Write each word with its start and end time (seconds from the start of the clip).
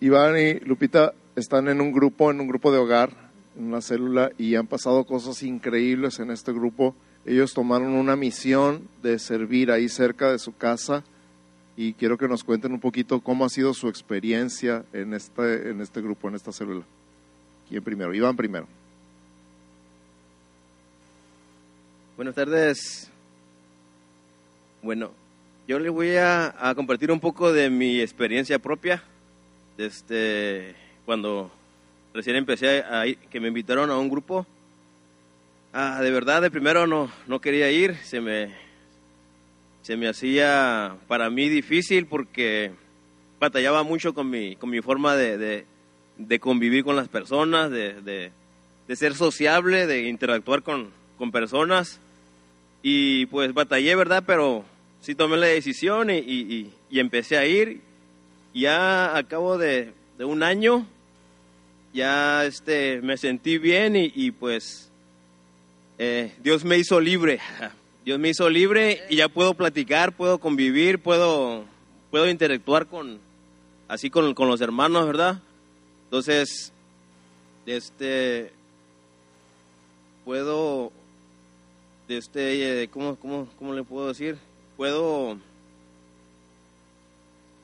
Iván 0.00 0.38
y 0.38 0.54
Lupita 0.60 1.12
están 1.36 1.68
en 1.68 1.80
un 1.80 1.92
grupo, 1.92 2.30
en 2.30 2.40
un 2.40 2.48
grupo 2.48 2.72
de 2.72 2.78
hogar, 2.78 3.10
en 3.56 3.64
una 3.64 3.80
célula, 3.80 4.30
y 4.38 4.54
han 4.54 4.66
pasado 4.66 5.04
cosas 5.04 5.42
increíbles 5.42 6.18
en 6.20 6.30
este 6.30 6.52
grupo. 6.52 6.94
Ellos 7.26 7.52
tomaron 7.52 7.92
una 7.92 8.16
misión 8.16 8.88
de 9.02 9.18
servir 9.18 9.70
ahí 9.70 9.88
cerca 9.88 10.32
de 10.32 10.38
su 10.38 10.56
casa 10.56 11.04
y 11.76 11.92
quiero 11.94 12.18
que 12.18 12.28
nos 12.28 12.44
cuenten 12.44 12.72
un 12.72 12.80
poquito 12.80 13.20
cómo 13.20 13.44
ha 13.44 13.48
sido 13.48 13.74
su 13.74 13.88
experiencia 13.88 14.84
en 14.92 15.14
este, 15.14 15.70
en 15.70 15.80
este 15.80 16.00
grupo, 16.00 16.28
en 16.28 16.34
esta 16.34 16.52
célula. 16.52 16.84
¿Quién 17.68 17.82
primero? 17.82 18.14
Iván 18.14 18.36
primero. 18.36 18.66
Buenas 22.16 22.34
tardes. 22.34 23.10
Bueno, 24.82 25.12
yo 25.68 25.78
les 25.78 25.92
voy 25.92 26.16
a, 26.16 26.54
compartir 26.74 27.10
un 27.10 27.20
poco 27.20 27.52
de 27.52 27.70
mi 27.70 28.00
experiencia 28.00 28.58
propia. 28.58 29.02
Este, 29.80 30.74
cuando 31.06 31.50
recién 32.12 32.36
empecé 32.36 32.82
a, 32.82 33.06
ir, 33.06 33.16
que 33.16 33.40
me 33.40 33.48
invitaron 33.48 33.90
a 33.90 33.96
un 33.96 34.10
grupo, 34.10 34.46
ah, 35.72 36.00
de 36.02 36.10
verdad, 36.10 36.42
de 36.42 36.50
primero 36.50 36.86
no, 36.86 37.10
no 37.26 37.40
quería 37.40 37.70
ir, 37.70 37.96
se 37.96 38.20
me, 38.20 38.54
se 39.82 39.96
me 39.96 40.06
hacía 40.06 40.96
para 41.08 41.30
mí 41.30 41.48
difícil 41.48 42.06
porque 42.06 42.72
batallaba 43.40 43.82
mucho 43.82 44.12
con 44.12 44.28
mi, 44.28 44.54
con 44.56 44.68
mi 44.68 44.82
forma 44.82 45.16
de, 45.16 45.64
de, 46.18 46.40
convivir 46.40 46.84
con 46.84 46.94
las 46.94 47.08
personas, 47.08 47.70
de, 47.70 48.30
de, 48.86 48.96
ser 48.96 49.14
sociable, 49.14 49.86
de 49.86 50.08
interactuar 50.08 50.62
con, 50.62 50.90
con 51.16 51.32
personas. 51.32 52.00
Y 52.82 53.26
pues 53.26 53.54
batallé, 53.54 53.94
¿verdad? 53.96 54.24
Pero 54.26 54.64
sí 55.00 55.14
tomé 55.14 55.38
la 55.38 55.46
decisión 55.46 56.10
y, 56.10 56.70
empecé 56.90 57.38
a 57.38 57.46
ir. 57.46 57.80
Ya 58.52 59.16
a 59.16 59.22
cabo 59.24 59.58
de, 59.58 59.92
un 60.18 60.42
año, 60.42 60.86
ya 61.92 62.44
este, 62.44 63.00
me 63.02 63.16
sentí 63.16 63.58
bien 63.58 63.94
y, 63.96 64.30
pues 64.32 64.90
eh, 65.98 66.34
Dios 66.42 66.64
me 66.64 66.78
hizo 66.78 67.00
libre. 67.00 67.40
Dios 68.04 68.18
me 68.18 68.30
hizo 68.30 68.48
libre 68.48 69.02
y 69.08 69.16
ya 69.16 69.28
puedo 69.28 69.54
platicar, 69.54 70.16
puedo 70.16 70.38
convivir, 70.38 70.98
puedo, 70.98 71.64
puedo 72.10 72.28
interactuar 72.28 72.86
con, 72.86 73.20
así 73.88 74.10
con, 74.10 74.34
con 74.34 74.48
los 74.48 74.60
hermanos, 74.60 75.06
¿verdad? 75.06 75.40
Entonces, 76.04 76.72
este, 77.66 78.52
puedo 80.24 80.92
este, 82.10 82.88
¿cómo, 82.92 83.16
cómo, 83.16 83.48
cómo 83.58 83.72
le 83.72 83.84
puedo 83.84 84.08
decir? 84.08 84.36
Puedo... 84.76 85.38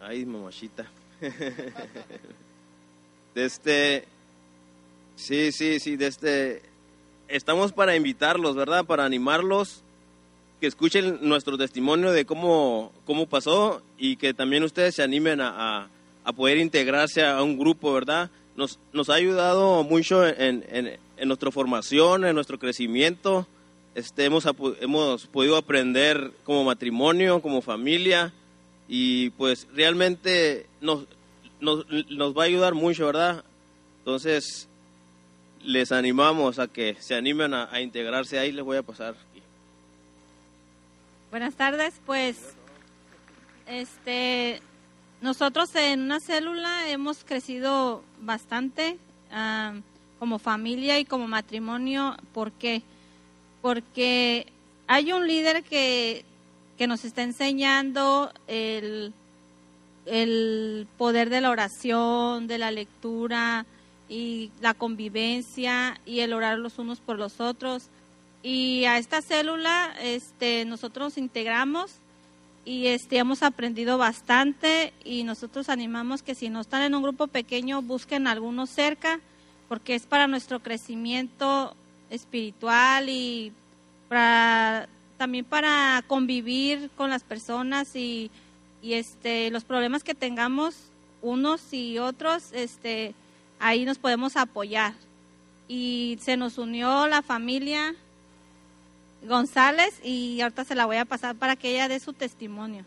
Ay, 0.00 0.24
mamachita. 0.24 0.86
de 3.34 3.44
este... 3.44 4.04
Sí, 5.16 5.52
sí, 5.52 5.80
sí, 5.80 5.96
de 5.96 6.06
este... 6.06 6.62
Estamos 7.28 7.72
para 7.72 7.96
invitarlos, 7.96 8.54
¿verdad? 8.54 8.84
Para 8.84 9.04
animarlos, 9.04 9.82
que 10.60 10.66
escuchen 10.66 11.18
nuestro 11.22 11.58
testimonio 11.58 12.12
de 12.12 12.24
cómo, 12.24 12.92
cómo 13.04 13.26
pasó 13.26 13.82
y 13.98 14.16
que 14.16 14.32
también 14.32 14.62
ustedes 14.62 14.94
se 14.94 15.02
animen 15.02 15.40
a, 15.40 15.88
a, 16.24 16.32
poder 16.32 16.58
integrarse 16.58 17.24
a 17.24 17.42
un 17.42 17.58
grupo, 17.58 17.92
¿verdad? 17.92 18.30
Nos, 18.54 18.78
nos 18.92 19.10
ha 19.10 19.14
ayudado 19.14 19.82
mucho 19.82 20.26
en, 20.26 20.64
en, 20.68 20.98
en 21.16 21.28
nuestra 21.28 21.50
formación, 21.50 22.24
en 22.24 22.34
nuestro 22.34 22.58
crecimiento 22.58 23.46
este, 23.96 24.26
hemos, 24.26 24.46
hemos 24.82 25.26
podido 25.26 25.56
aprender 25.56 26.30
como 26.44 26.64
matrimonio, 26.64 27.40
como 27.40 27.62
familia, 27.62 28.30
y 28.88 29.30
pues 29.30 29.66
realmente 29.74 30.66
nos, 30.80 31.06
nos, 31.60 31.84
va 32.36 32.42
a 32.42 32.46
ayudar 32.46 32.74
mucho, 32.74 33.06
¿verdad? 33.06 33.44
Entonces, 33.98 34.68
les 35.62 35.92
animamos 35.92 36.58
a 36.58 36.68
que 36.68 36.96
se 37.00 37.14
animen 37.14 37.54
a, 37.54 37.80
integrarse 37.80 38.38
ahí, 38.38 38.52
les 38.52 38.64
voy 38.64 38.76
a 38.76 38.82
pasar. 38.82 39.16
Buenas 41.30 41.54
tardes, 41.54 41.94
pues 42.06 42.54
este 43.66 44.62
nosotros 45.20 45.74
en 45.74 46.02
una 46.02 46.20
célula 46.20 46.88
hemos 46.88 47.24
crecido 47.24 48.04
bastante 48.20 48.96
ah, 49.32 49.74
como 50.18 50.38
familia 50.38 51.00
y 51.00 51.04
como 51.04 51.26
matrimonio, 51.26 52.16
¿por 52.32 52.52
qué? 52.52 52.82
porque 53.66 54.46
hay 54.86 55.12
un 55.12 55.26
líder 55.26 55.64
que, 55.64 56.24
nos 56.86 57.04
está 57.04 57.22
enseñando 57.22 58.32
el, 58.46 59.12
el 60.04 60.86
poder 60.98 61.30
de 61.30 61.40
la 61.40 61.50
oración, 61.50 62.46
de 62.46 62.58
la 62.58 62.70
lectura 62.70 63.66
y 64.08 64.50
la 64.60 64.74
convivencia 64.74 66.00
y 66.06 66.20
el 66.20 66.32
orar 66.32 66.58
los 66.58 66.78
unos 66.78 67.00
por 67.00 67.18
los 67.18 67.40
otros. 67.40 67.88
Y 68.42 68.84
a 68.84 68.98
esta 68.98 69.22
célula 69.22 69.94
este, 70.00 70.64
nosotros 70.64 71.06
nos 71.06 71.18
integramos 71.18 71.92
y 72.64 72.88
este, 72.88 73.18
hemos 73.18 73.42
aprendido 73.42 73.96
bastante 73.96 74.92
y 75.04 75.22
nosotros 75.22 75.68
animamos 75.68 76.22
que 76.22 76.34
si 76.34 76.50
no 76.50 76.60
están 76.60 76.82
en 76.82 76.94
un 76.94 77.02
grupo 77.02 77.28
pequeño 77.28 77.80
busquen 77.80 78.26
algunos 78.26 78.70
cerca 78.70 79.20
porque 79.68 79.94
es 79.94 80.06
para 80.06 80.26
nuestro 80.26 80.60
crecimiento 80.60 81.74
espiritual 82.10 83.08
y 83.08 83.52
para, 84.08 84.88
también 85.16 85.44
para 85.44 86.02
convivir 86.06 86.90
con 86.96 87.10
las 87.10 87.22
personas 87.22 87.96
y, 87.96 88.30
y 88.82 88.94
este, 88.94 89.50
los 89.50 89.64
problemas 89.64 90.04
que 90.04 90.14
tengamos 90.14 90.76
unos 91.22 91.72
y 91.72 91.98
otros, 91.98 92.52
este, 92.52 93.14
ahí 93.58 93.84
nos 93.84 93.98
podemos 93.98 94.36
apoyar. 94.36 94.94
Y 95.68 96.18
se 96.20 96.36
nos 96.36 96.58
unió 96.58 97.08
la 97.08 97.22
familia 97.22 97.94
González 99.22 100.00
y 100.04 100.40
ahorita 100.40 100.64
se 100.64 100.74
la 100.74 100.86
voy 100.86 100.96
a 100.96 101.04
pasar 101.04 101.34
para 101.34 101.56
que 101.56 101.70
ella 101.70 101.88
dé 101.88 101.98
su 101.98 102.12
testimonio. 102.12 102.84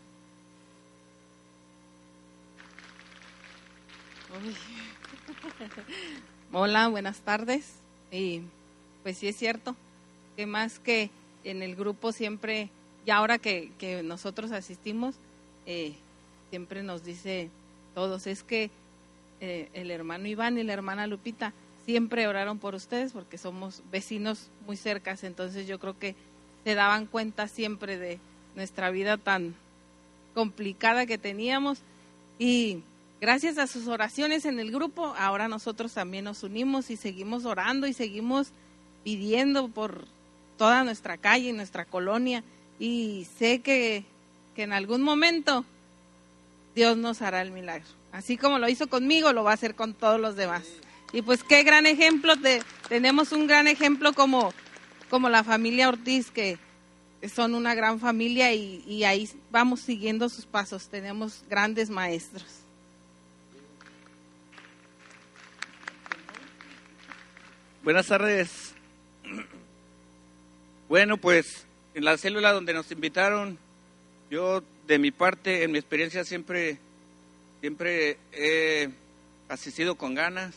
Hola, 6.52 6.88
buenas 6.88 7.20
tardes. 7.20 7.74
Y 8.10 8.42
pues 9.02 9.18
sí 9.18 9.28
es 9.28 9.36
cierto, 9.36 9.76
que 10.36 10.46
más 10.46 10.78
que 10.78 11.10
en 11.44 11.62
el 11.62 11.76
grupo 11.76 12.12
siempre, 12.12 12.70
y 13.06 13.10
ahora 13.10 13.38
que, 13.38 14.02
nosotros 14.04 14.52
asistimos, 14.52 15.14
eh, 15.66 15.94
siempre 16.50 16.82
nos 16.82 17.04
dice 17.04 17.50
todos, 17.94 18.26
es 18.26 18.42
que 18.42 18.70
eh, 19.40 19.68
el 19.72 19.90
hermano 19.90 20.26
Iván 20.26 20.58
y 20.58 20.62
la 20.62 20.72
hermana 20.72 21.06
Lupita 21.06 21.52
siempre 21.86 22.28
oraron 22.28 22.58
por 22.58 22.74
ustedes 22.74 23.12
porque 23.12 23.38
somos 23.38 23.82
vecinos 23.90 24.48
muy 24.66 24.76
cercas, 24.76 25.24
entonces 25.24 25.66
yo 25.66 25.78
creo 25.78 25.98
que 25.98 26.14
se 26.64 26.74
daban 26.74 27.06
cuenta 27.06 27.48
siempre 27.48 27.98
de 27.98 28.18
nuestra 28.54 28.90
vida 28.90 29.16
tan 29.16 29.54
complicada 30.34 31.06
que 31.06 31.18
teníamos. 31.18 31.78
Y 32.38 32.82
gracias 33.20 33.58
a 33.58 33.66
sus 33.66 33.88
oraciones 33.88 34.44
en 34.44 34.58
el 34.58 34.70
grupo, 34.70 35.14
ahora 35.18 35.48
nosotros 35.48 35.94
también 35.94 36.24
nos 36.24 36.42
unimos 36.42 36.90
y 36.90 36.96
seguimos 36.96 37.44
orando 37.44 37.86
y 37.86 37.92
seguimos 37.92 38.48
pidiendo 39.04 39.68
por 39.68 40.04
toda 40.60 40.84
nuestra 40.84 41.16
calle, 41.16 41.54
nuestra 41.54 41.86
colonia, 41.86 42.44
y 42.78 43.26
sé 43.38 43.60
que, 43.60 44.04
que 44.54 44.64
en 44.64 44.74
algún 44.74 45.00
momento 45.00 45.64
Dios 46.74 46.98
nos 46.98 47.22
hará 47.22 47.40
el 47.40 47.50
milagro. 47.50 47.88
Así 48.12 48.36
como 48.36 48.58
lo 48.58 48.68
hizo 48.68 48.86
conmigo, 48.86 49.32
lo 49.32 49.42
va 49.42 49.52
a 49.52 49.54
hacer 49.54 49.74
con 49.74 49.94
todos 49.94 50.20
los 50.20 50.36
demás. 50.36 50.64
Y 51.14 51.22
pues 51.22 51.42
qué 51.44 51.62
gran 51.62 51.86
ejemplo, 51.86 52.36
de, 52.36 52.62
tenemos 52.90 53.32
un 53.32 53.46
gran 53.46 53.68
ejemplo 53.68 54.12
como, 54.12 54.52
como 55.08 55.30
la 55.30 55.44
familia 55.44 55.88
Ortiz, 55.88 56.30
que 56.30 56.58
son 57.34 57.54
una 57.54 57.74
gran 57.74 57.98
familia 57.98 58.52
y, 58.52 58.84
y 58.86 59.04
ahí 59.04 59.30
vamos 59.50 59.80
siguiendo 59.80 60.28
sus 60.28 60.44
pasos. 60.44 60.88
Tenemos 60.88 61.42
grandes 61.48 61.88
maestros. 61.88 62.44
Buenas 67.82 68.08
tardes. 68.08 68.74
Bueno, 70.90 71.18
pues 71.18 71.66
en 71.94 72.04
la 72.04 72.18
célula 72.18 72.52
donde 72.52 72.74
nos 72.74 72.90
invitaron, 72.90 73.58
yo 74.28 74.60
de 74.88 74.98
mi 74.98 75.12
parte, 75.12 75.62
en 75.62 75.70
mi 75.70 75.78
experiencia 75.78 76.24
siempre, 76.24 76.78
siempre 77.60 78.18
he 78.32 78.90
asistido 79.48 79.94
con 79.94 80.16
ganas. 80.16 80.52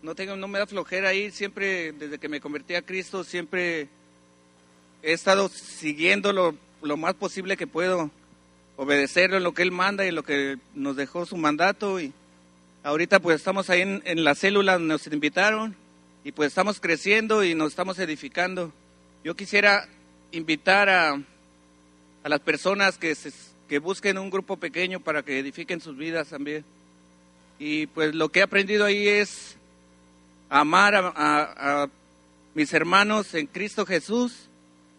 No 0.00 0.14
tengo, 0.14 0.36
no 0.36 0.48
me 0.48 0.58
da 0.58 0.66
flojera 0.66 1.12
ir, 1.12 1.32
siempre 1.32 1.92
desde 1.92 2.18
que 2.18 2.30
me 2.30 2.40
convertí 2.40 2.76
a 2.76 2.80
Cristo, 2.80 3.24
siempre 3.24 3.88
he 5.02 5.12
estado 5.12 5.50
siguiendo 5.50 6.32
lo, 6.32 6.96
más 6.96 7.12
posible 7.12 7.58
que 7.58 7.66
puedo, 7.66 8.10
obedecerlo 8.78 9.36
en 9.36 9.44
lo 9.44 9.52
que 9.52 9.60
Él 9.64 9.70
manda 9.70 10.06
y 10.06 10.08
en 10.08 10.14
lo 10.14 10.22
que 10.22 10.56
nos 10.74 10.96
dejó 10.96 11.26
su 11.26 11.36
mandato. 11.36 12.00
Y 12.00 12.14
ahorita 12.84 13.20
pues 13.20 13.36
estamos 13.36 13.68
ahí 13.68 13.82
en, 13.82 14.00
en 14.06 14.24
la 14.24 14.34
célula 14.34 14.78
donde 14.78 14.94
nos 14.94 15.06
invitaron 15.08 15.76
y 16.24 16.32
pues 16.32 16.46
estamos 16.46 16.80
creciendo 16.80 17.44
y 17.44 17.54
nos 17.54 17.72
estamos 17.72 17.98
edificando. 17.98 18.72
Yo 19.26 19.34
quisiera 19.34 19.88
invitar 20.30 20.88
a, 20.88 21.20
a 22.22 22.28
las 22.28 22.38
personas 22.38 22.96
que, 22.96 23.12
que 23.68 23.80
busquen 23.80 24.18
un 24.18 24.30
grupo 24.30 24.56
pequeño 24.56 25.00
para 25.00 25.24
que 25.24 25.40
edifiquen 25.40 25.80
sus 25.80 25.96
vidas 25.96 26.28
también. 26.28 26.64
Y 27.58 27.88
pues 27.88 28.14
lo 28.14 28.28
que 28.28 28.38
he 28.38 28.42
aprendido 28.44 28.84
ahí 28.84 29.08
es 29.08 29.56
amar 30.48 30.94
a 30.94 31.88
mis 32.54 32.72
hermanos 32.72 33.34
en 33.34 33.48
Cristo 33.48 33.84
Jesús. 33.84 34.46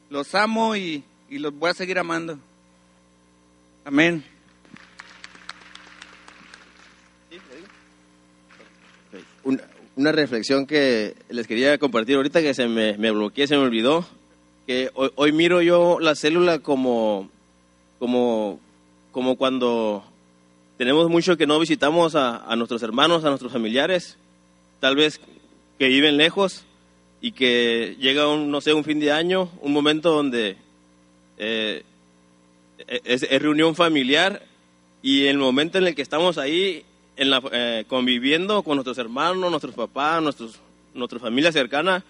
Los 0.10 0.36
amo 0.36 0.76
y, 0.76 1.06
y 1.30 1.38
los 1.38 1.54
voy 1.54 1.70
a 1.70 1.74
seguir 1.74 1.98
amando. 1.98 2.38
Amén. 3.86 4.26
Una, 9.46 9.64
una 9.98 10.12
reflexión 10.12 10.68
que 10.68 11.16
les 11.30 11.48
quería 11.48 11.78
compartir 11.80 12.18
ahorita 12.18 12.40
que 12.42 12.54
se 12.54 12.68
me, 12.68 12.98
me 12.98 13.10
bloqueé, 13.10 13.48
se 13.48 13.56
me 13.56 13.64
olvidó. 13.64 14.06
Que 14.68 14.92
hoy, 14.94 15.10
hoy 15.16 15.32
miro 15.32 15.62
yo 15.62 16.00
la 16.00 16.14
célula 16.14 16.60
como, 16.60 17.30
como, 17.98 18.60
como 19.12 19.36
cuando 19.38 20.04
tenemos 20.78 21.10
mucho 21.10 21.38
que 21.38 21.48
no 21.48 21.60
visitamos 21.60 22.16
a, 22.16 22.38
a 22.46 22.56
nuestros 22.56 22.84
hermanos, 22.84 23.26
a 23.26 23.30
nuestros 23.30 23.52
familiares, 23.52 24.18
tal 24.80 24.96
vez 24.96 25.20
que 25.80 25.88
viven 25.88 26.18
lejos 26.18 26.66
y 27.22 27.32
que 27.32 27.96
llega 28.00 28.28
un, 28.28 28.52
no 28.52 28.62
sé, 28.62 28.74
un 28.74 28.84
fin 28.84 29.00
de 29.00 29.12
año, 29.12 29.50
un 29.62 29.74
momento 29.74 30.12
donde 30.12 30.58
eh, 31.38 31.84
es, 33.06 33.24
es 33.24 33.42
reunión 33.42 33.74
familiar 33.74 34.44
y 35.02 35.28
el 35.28 35.38
momento 35.38 35.78
en 35.78 35.88
el 35.88 35.96
que 35.96 36.02
estamos 36.02 36.38
ahí 36.38 36.84
en 37.16 37.30
la, 37.30 37.42
eh, 37.52 37.86
conviviendo 37.88 38.64
con 38.64 38.76
nuestros 38.76 38.98
hermanos, 38.98 39.50
nuestros 39.50 39.74
papás, 39.74 40.22
nuestros, 40.22 40.60
nuestra 40.94 41.20
familia 41.20 41.52
cercana, 41.52 42.04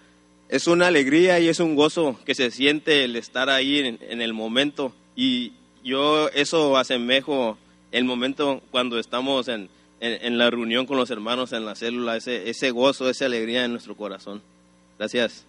es 0.50 0.68
una 0.68 0.88
alegría 0.88 1.40
y 1.40 1.50
es 1.50 1.60
un 1.60 1.76
gozo 1.76 2.18
que 2.26 2.36
se 2.36 2.52
siente 2.52 3.04
el 3.04 3.16
estar 3.16 3.50
ahí 3.50 3.80
en, 3.80 4.22
el 4.22 4.34
momento. 4.34 4.94
Y 5.16 5.54
yo 5.84 6.30
eso 6.30 6.78
asemejo 6.78 7.58
el 7.92 8.06
momento 8.06 8.62
cuando 8.72 9.00
estamos 9.00 9.48
en, 9.48 9.70
en, 10.00 10.38
la 10.38 10.50
reunión 10.50 10.86
con 10.86 10.98
los 10.98 11.10
hermanos 11.12 11.52
en 11.52 11.66
la 11.66 11.76
célula, 11.76 12.16
ese, 12.16 12.50
ese 12.50 12.72
gozo, 12.72 13.10
esa 13.10 13.26
alegría 13.26 13.66
en 13.66 13.72
nuestro 13.72 13.96
corazón. 13.96 14.42
Gracias. 14.98 15.46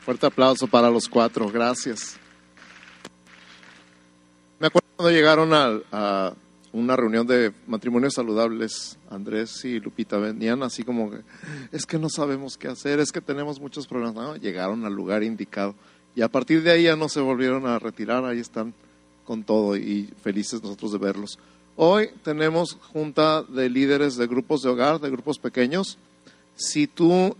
Fuerte 0.00 0.26
aplauso 0.26 0.66
para 0.66 0.90
los 0.90 1.08
cuatro, 1.08 1.48
gracias. 1.48 2.18
Me 4.58 4.66
acuerdo 4.66 4.88
cuando 4.96 5.12
llegaron 5.12 5.54
a, 5.54 5.80
a 5.92 6.32
una 6.78 6.96
reunión 6.96 7.26
de 7.26 7.52
matrimonios 7.66 8.14
saludables, 8.14 8.98
Andrés 9.10 9.64
y 9.64 9.80
Lupita 9.80 10.16
venían 10.18 10.62
así 10.62 10.82
como, 10.82 11.10
que, 11.10 11.18
es 11.72 11.86
que 11.86 11.98
no 11.98 12.08
sabemos 12.08 12.56
qué 12.56 12.68
hacer, 12.68 13.00
es 13.00 13.12
que 13.12 13.20
tenemos 13.20 13.60
muchos 13.60 13.86
problemas. 13.86 14.14
No, 14.14 14.36
llegaron 14.36 14.84
al 14.84 14.94
lugar 14.94 15.22
indicado 15.22 15.74
y 16.14 16.22
a 16.22 16.28
partir 16.28 16.62
de 16.62 16.72
ahí 16.72 16.84
ya 16.84 16.96
no 16.96 17.08
se 17.08 17.20
volvieron 17.20 17.66
a 17.66 17.78
retirar, 17.78 18.24
ahí 18.24 18.40
están 18.40 18.74
con 19.24 19.44
todo 19.44 19.76
y 19.76 20.12
felices 20.22 20.62
nosotros 20.62 20.92
de 20.92 20.98
verlos. 20.98 21.38
Hoy 21.76 22.10
tenemos 22.24 22.76
junta 22.92 23.42
de 23.42 23.70
líderes 23.70 24.16
de 24.16 24.26
grupos 24.26 24.62
de 24.62 24.70
hogar, 24.70 25.00
de 25.00 25.10
grupos 25.10 25.38
pequeños. 25.38 25.96
Si 26.56 26.88
tú 26.88 27.36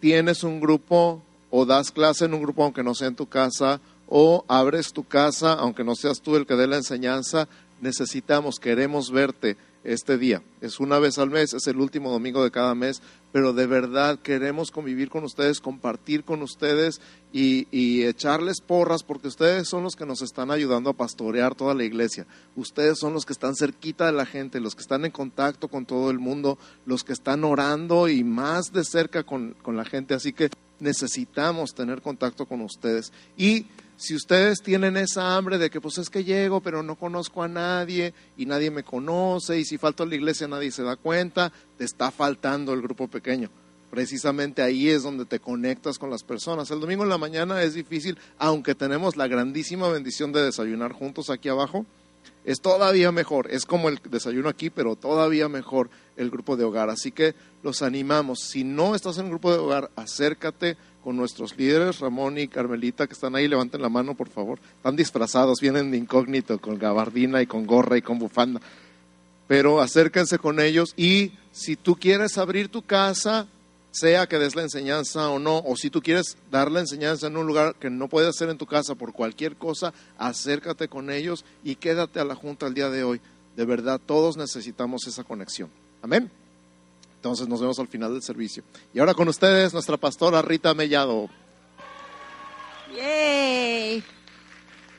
tienes 0.00 0.44
un 0.44 0.60
grupo 0.60 1.20
o 1.50 1.66
das 1.66 1.90
clase 1.90 2.24
en 2.24 2.32
un 2.32 2.42
grupo 2.42 2.64
aunque 2.64 2.82
no 2.82 2.94
sea 2.94 3.08
en 3.08 3.16
tu 3.16 3.26
casa 3.26 3.80
o 4.08 4.44
abres 4.48 4.92
tu 4.92 5.04
casa 5.04 5.52
aunque 5.54 5.84
no 5.84 5.94
seas 5.94 6.20
tú 6.22 6.36
el 6.36 6.46
que 6.46 6.54
dé 6.54 6.66
la 6.66 6.76
enseñanza, 6.76 7.48
necesitamos, 7.80 8.58
queremos 8.58 9.10
verte 9.10 9.56
este 9.86 10.18
día. 10.18 10.42
Es 10.60 10.80
una 10.80 10.98
vez 10.98 11.16
al 11.18 11.30
mes, 11.30 11.54
es 11.54 11.66
el 11.68 11.78
último 11.78 12.10
domingo 12.10 12.42
de 12.42 12.50
cada 12.50 12.74
mes, 12.74 13.00
pero 13.32 13.52
de 13.52 13.66
verdad 13.66 14.18
queremos 14.18 14.70
convivir 14.70 15.08
con 15.08 15.22
ustedes, 15.22 15.60
compartir 15.60 16.24
con 16.24 16.42
ustedes 16.42 17.00
y, 17.32 17.68
y, 17.70 18.04
echarles 18.04 18.60
porras 18.60 19.04
porque 19.04 19.28
ustedes 19.28 19.68
son 19.68 19.84
los 19.84 19.94
que 19.94 20.06
nos 20.06 20.22
están 20.22 20.50
ayudando 20.50 20.90
a 20.90 20.94
pastorear 20.94 21.54
toda 21.54 21.74
la 21.74 21.84
iglesia. 21.84 22.26
Ustedes 22.56 22.98
son 22.98 23.12
los 23.12 23.24
que 23.24 23.32
están 23.32 23.54
cerquita 23.54 24.06
de 24.06 24.12
la 24.12 24.26
gente, 24.26 24.60
los 24.60 24.74
que 24.74 24.82
están 24.82 25.04
en 25.04 25.12
contacto 25.12 25.68
con 25.68 25.86
todo 25.86 26.10
el 26.10 26.18
mundo, 26.18 26.58
los 26.84 27.04
que 27.04 27.12
están 27.12 27.44
orando 27.44 28.08
y 28.08 28.24
más 28.24 28.72
de 28.72 28.84
cerca 28.84 29.22
con, 29.22 29.54
con 29.62 29.76
la 29.76 29.84
gente. 29.84 30.14
Así 30.14 30.32
que 30.32 30.50
necesitamos 30.80 31.74
tener 31.74 32.02
contacto 32.02 32.46
con 32.46 32.60
ustedes. 32.60 33.12
Y 33.36 33.66
si 33.96 34.14
ustedes 34.14 34.60
tienen 34.62 34.96
esa 34.96 35.36
hambre 35.36 35.58
de 35.58 35.70
que 35.70 35.80
pues 35.80 35.98
es 35.98 36.10
que 36.10 36.24
llego 36.24 36.60
pero 36.60 36.82
no 36.82 36.96
conozco 36.96 37.42
a 37.42 37.48
nadie 37.48 38.12
y 38.36 38.46
nadie 38.46 38.70
me 38.70 38.82
conoce 38.82 39.58
y 39.58 39.64
si 39.64 39.78
falto 39.78 40.02
a 40.02 40.06
la 40.06 40.14
iglesia 40.14 40.48
nadie 40.48 40.70
se 40.70 40.82
da 40.82 40.96
cuenta, 40.96 41.52
te 41.78 41.84
está 41.84 42.10
faltando 42.10 42.72
el 42.72 42.82
grupo 42.82 43.08
pequeño. 43.08 43.50
Precisamente 43.90 44.62
ahí 44.62 44.90
es 44.90 45.02
donde 45.02 45.24
te 45.24 45.38
conectas 45.38 45.98
con 45.98 46.10
las 46.10 46.22
personas. 46.22 46.70
El 46.70 46.80
domingo 46.80 47.04
en 47.04 47.08
la 47.08 47.18
mañana 47.18 47.62
es 47.62 47.74
difícil, 47.74 48.18
aunque 48.36 48.74
tenemos 48.74 49.16
la 49.16 49.28
grandísima 49.28 49.88
bendición 49.88 50.32
de 50.32 50.42
desayunar 50.42 50.92
juntos 50.92 51.30
aquí 51.30 51.48
abajo, 51.48 51.86
es 52.44 52.60
todavía 52.60 53.12
mejor. 53.12 53.48
Es 53.50 53.66
como 53.66 53.88
el 53.88 54.00
desayuno 54.10 54.48
aquí, 54.48 54.70
pero 54.70 54.96
todavía 54.96 55.48
mejor 55.48 55.90
el 56.16 56.30
grupo 56.30 56.56
de 56.56 56.64
hogar. 56.64 56.90
Así 56.90 57.12
que 57.12 57.34
los 57.62 57.82
animamos. 57.82 58.40
Si 58.40 58.64
no 58.64 58.94
estás 58.94 59.18
en 59.18 59.24
el 59.24 59.30
grupo 59.30 59.52
de 59.52 59.58
hogar, 59.58 59.90
acércate 59.96 60.76
con 61.02 61.16
nuestros 61.16 61.56
líderes, 61.56 62.00
Ramón 62.00 62.38
y 62.38 62.48
Carmelita, 62.48 63.06
que 63.06 63.14
están 63.14 63.36
ahí. 63.36 63.48
Levanten 63.48 63.82
la 63.82 63.88
mano, 63.88 64.14
por 64.14 64.28
favor. 64.28 64.58
Están 64.76 64.96
disfrazados, 64.96 65.60
vienen 65.60 65.90
de 65.90 65.98
incógnito, 65.98 66.58
con 66.60 66.78
gabardina 66.78 67.42
y 67.42 67.46
con 67.46 67.66
gorra 67.66 67.96
y 67.96 68.02
con 68.02 68.18
bufanda. 68.18 68.60
Pero 69.46 69.80
acérquense 69.80 70.38
con 70.38 70.58
ellos 70.60 70.92
y 70.96 71.32
si 71.52 71.76
tú 71.76 71.96
quieres 71.96 72.38
abrir 72.38 72.68
tu 72.68 72.82
casa, 72.82 73.46
sea 73.96 74.26
que 74.26 74.38
des 74.38 74.54
la 74.54 74.62
enseñanza 74.62 75.30
o 75.30 75.38
no, 75.38 75.58
o 75.58 75.76
si 75.76 75.88
tú 75.88 76.02
quieres 76.02 76.36
dar 76.50 76.70
la 76.70 76.80
enseñanza 76.80 77.28
en 77.28 77.36
un 77.36 77.46
lugar 77.46 77.74
que 77.76 77.88
no 77.88 78.08
puedes 78.08 78.28
hacer 78.28 78.50
en 78.50 78.58
tu 78.58 78.66
casa 78.66 78.94
por 78.94 79.12
cualquier 79.12 79.56
cosa, 79.56 79.94
acércate 80.18 80.88
con 80.88 81.10
ellos 81.10 81.44
y 81.64 81.76
quédate 81.76 82.20
a 82.20 82.24
la 82.24 82.34
junta 82.34 82.66
el 82.66 82.74
día 82.74 82.90
de 82.90 83.04
hoy. 83.04 83.20
De 83.56 83.64
verdad, 83.64 84.00
todos 84.04 84.36
necesitamos 84.36 85.06
esa 85.06 85.24
conexión. 85.24 85.70
Amén. 86.02 86.30
Entonces 87.16 87.48
nos 87.48 87.60
vemos 87.60 87.78
al 87.78 87.88
final 87.88 88.12
del 88.12 88.22
servicio. 88.22 88.62
Y 88.92 88.98
ahora 88.98 89.14
con 89.14 89.28
ustedes, 89.28 89.72
nuestra 89.72 89.96
pastora 89.96 90.42
Rita 90.42 90.74
Mellado. 90.74 91.28
Yay. 92.94 94.04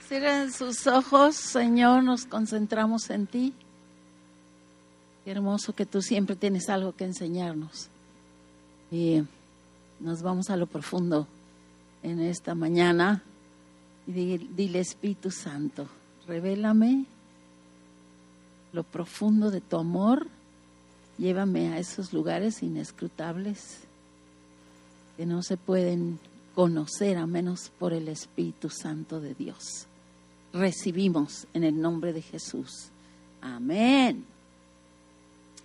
Cierren 0.08 0.52
sus 0.52 0.88
ojos, 0.88 1.36
Señor, 1.36 2.04
nos 2.04 2.26
concentramos 2.26 3.10
en 3.10 3.28
ti. 3.28 3.54
Hermoso 5.26 5.74
que 5.74 5.86
tú 5.86 6.02
siempre 6.02 6.36
tienes 6.36 6.70
algo 6.70 6.96
que 6.96 7.04
enseñarnos. 7.04 7.90
Y 8.92 9.24
nos 10.00 10.22
vamos 10.22 10.50
a 10.50 10.58
lo 10.58 10.68
profundo 10.68 11.28
en 12.04 12.20
esta 12.20 12.56
mañana. 12.56 13.24
Y 14.06 14.12
dile, 14.12 14.80
Espíritu 14.80 15.32
Santo, 15.32 15.88
revélame 16.28 17.06
lo 18.74 18.84
profundo 18.84 19.52
de 19.52 19.62
tu 19.62 19.78
amor. 19.78 20.28
Llévame 21.18 21.74
a 21.74 21.80
esos 21.80 22.14
lugares 22.14 22.62
inescrutables 22.62 23.80
que 25.18 25.26
no 25.26 25.42
se 25.42 25.58
pueden 25.58 26.20
conocer 26.54 27.18
a 27.18 27.26
menos 27.26 27.72
por 27.78 27.92
el 27.92 28.08
Espíritu 28.08 28.70
Santo 28.70 29.20
de 29.20 29.34
Dios. 29.34 29.88
Recibimos 30.54 31.48
en 31.54 31.64
el 31.64 31.82
nombre 31.82 32.14
de 32.14 32.22
Jesús. 32.22 32.90
Amén. 33.42 34.37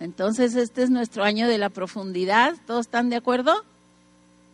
Entonces 0.03 0.55
este 0.55 0.83
es 0.83 0.89
nuestro 0.89 1.23
año 1.23 1.47
de 1.47 1.57
la 1.57 1.69
profundidad. 1.69 2.55
¿Todos 2.67 2.87
están 2.87 3.09
de 3.09 3.15
acuerdo? 3.15 3.63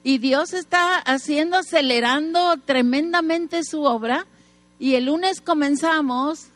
Y 0.03 0.19
Dios 0.19 0.53
está 0.53 0.97
haciendo, 0.99 1.57
acelerando 1.57 2.57
tremendamente 2.65 3.63
su 3.63 3.81
obra. 3.81 4.27
Y 4.77 4.93
el 4.93 5.05
lunes 5.05 5.41
comenzamos 5.41 6.49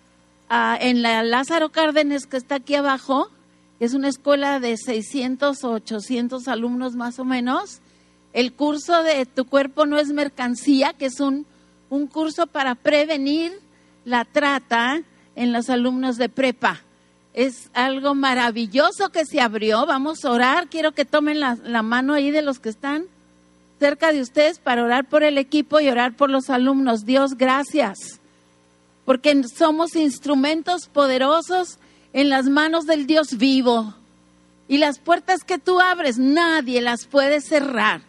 uh, 0.51 0.77
en 0.79 1.01
la 1.01 1.23
Lázaro 1.23 1.71
Cárdenas 1.71 2.27
que 2.27 2.38
está 2.38 2.55
aquí 2.55 2.75
abajo, 2.75 3.31
es 3.79 3.95
una 3.95 4.09
escuela 4.09 4.59
de 4.59 4.77
600 4.77 5.63
o 5.63 5.71
800 5.71 6.47
alumnos 6.47 6.93
más 6.93 7.17
o 7.17 7.25
menos. 7.25 7.79
El 8.31 8.53
curso 8.53 9.01
de 9.01 9.25
Tu 9.25 9.45
cuerpo 9.45 9.88
no 9.88 9.97
es 9.97 10.09
mercancía, 10.09 10.93
que 10.93 11.07
es 11.07 11.19
un, 11.19 11.47
un 11.89 12.05
curso 12.05 12.45
para 12.45 12.75
prevenir 12.75 13.53
la 14.05 14.23
trata 14.23 15.01
en 15.35 15.51
los 15.51 15.71
alumnos 15.71 16.17
de 16.17 16.29
prepa 16.29 16.83
es 17.33 17.69
algo 17.73 18.13
maravilloso 18.13 19.09
que 19.09 19.25
se 19.25 19.41
abrió. 19.41 19.85
Vamos 19.85 20.23
a 20.23 20.31
orar. 20.31 20.67
Quiero 20.67 20.93
que 20.93 21.05
tomen 21.05 21.39
la, 21.39 21.81
mano 21.81 22.13
ahí 22.13 22.31
de 22.31 22.43
los 22.43 22.59
que 22.59 22.69
están 22.69 23.05
cerca 23.79 24.13
de 24.13 24.21
ustedes 24.21 24.59
para 24.59 24.83
orar 24.83 25.05
por 25.05 25.23
el 25.23 25.37
equipo 25.37 25.79
y 25.79 25.89
orar 25.89 26.15
por 26.15 26.29
los 26.29 26.49
alumnos. 26.49 27.05
Dios, 27.05 27.35
gracias. 27.35 28.19
Porque 29.03 29.43
somos 29.43 29.95
instrumentos 29.95 30.87
poderosos 30.87 31.79
en 32.13 32.29
las 32.29 32.45
manos 32.45 32.85
del 32.85 33.07
Dios 33.07 33.37
vivo. 33.37 33.95
Y 34.67 34.77
las 34.77 34.99
puertas 34.99 35.43
que 35.43 35.57
tú 35.57 35.81
abres, 35.81 36.17
nadie 36.17 36.81
las 36.81 37.05
puede 37.05 37.41
cerrar. 37.41 38.01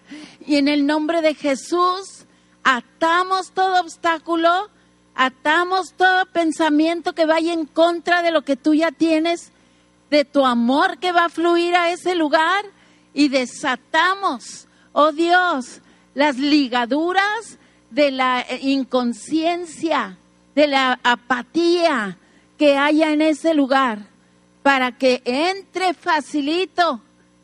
Y 0.46 0.56
en 0.56 0.68
el 0.68 0.86
nombre 0.86 1.22
de 1.22 1.34
Jesús, 1.34 2.26
atamos 2.62 3.50
todo 3.52 3.80
obstáculo 3.80 4.70
atamos 5.14 5.92
todo 5.92 6.26
pensamiento 6.26 7.14
que 7.14 7.26
vaya 7.26 7.52
en 7.52 7.66
contra 7.66 8.22
de 8.22 8.30
lo 8.30 8.42
que 8.42 8.56
tú 8.56 8.74
ya 8.74 8.90
tienes, 8.90 9.52
de 10.10 10.24
tu 10.24 10.44
amor 10.44 10.98
que 10.98 11.12
va 11.12 11.26
a 11.26 11.28
fluir 11.28 11.74
a 11.74 11.90
ese 11.90 12.14
lugar 12.14 12.64
y 13.12 13.28
desatamos, 13.28 14.66
oh 14.92 15.12
Dios, 15.12 15.80
las 16.14 16.36
ligaduras 16.36 17.58
de 17.90 18.10
la 18.10 18.44
inconsciencia, 18.60 20.18
de 20.54 20.66
la 20.66 20.98
apatía 21.02 22.18
que 22.58 22.76
haya 22.76 23.12
en 23.12 23.22
ese 23.22 23.54
lugar. 23.54 24.12
para 24.62 24.92
que 24.92 25.20
entre 25.26 25.92
facilito 25.92 27.02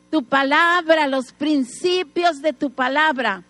tu 0.09 0.23
palabra, 0.23 1.05
los 1.05 1.31
principios 1.31 2.41
de 2.41 2.51
tu 2.51 2.71
palabra, 2.71 3.43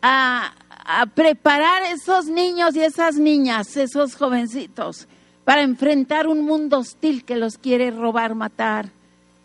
a, 0.00 0.54
a 0.84 1.06
preparar 1.06 1.82
esos 1.84 2.26
niños 2.26 2.76
y 2.76 2.80
esas 2.80 3.16
niñas, 3.16 3.76
esos 3.76 4.16
jovencitos, 4.16 5.08
para 5.44 5.62
enfrentar 5.62 6.26
un 6.26 6.44
mundo 6.44 6.78
hostil 6.78 7.24
que 7.24 7.36
los 7.36 7.58
quiere 7.58 7.90
robar, 7.90 8.34
matar 8.34 8.90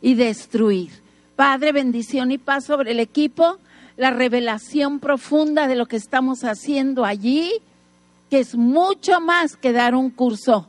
y 0.01 0.15
destruir. 0.15 0.91
Padre, 1.35 1.71
bendición 1.71 2.31
y 2.31 2.37
paz 2.37 2.65
sobre 2.65 2.91
el 2.91 2.99
equipo, 2.99 3.57
la 3.95 4.11
revelación 4.11 4.99
profunda 4.99 5.67
de 5.67 5.75
lo 5.75 5.85
que 5.85 5.95
estamos 5.95 6.43
haciendo 6.43 7.05
allí, 7.05 7.51
que 8.29 8.39
es 8.39 8.55
mucho 8.55 9.19
más 9.21 9.55
que 9.55 9.71
dar 9.71 9.95
un 9.95 10.09
curso, 10.09 10.67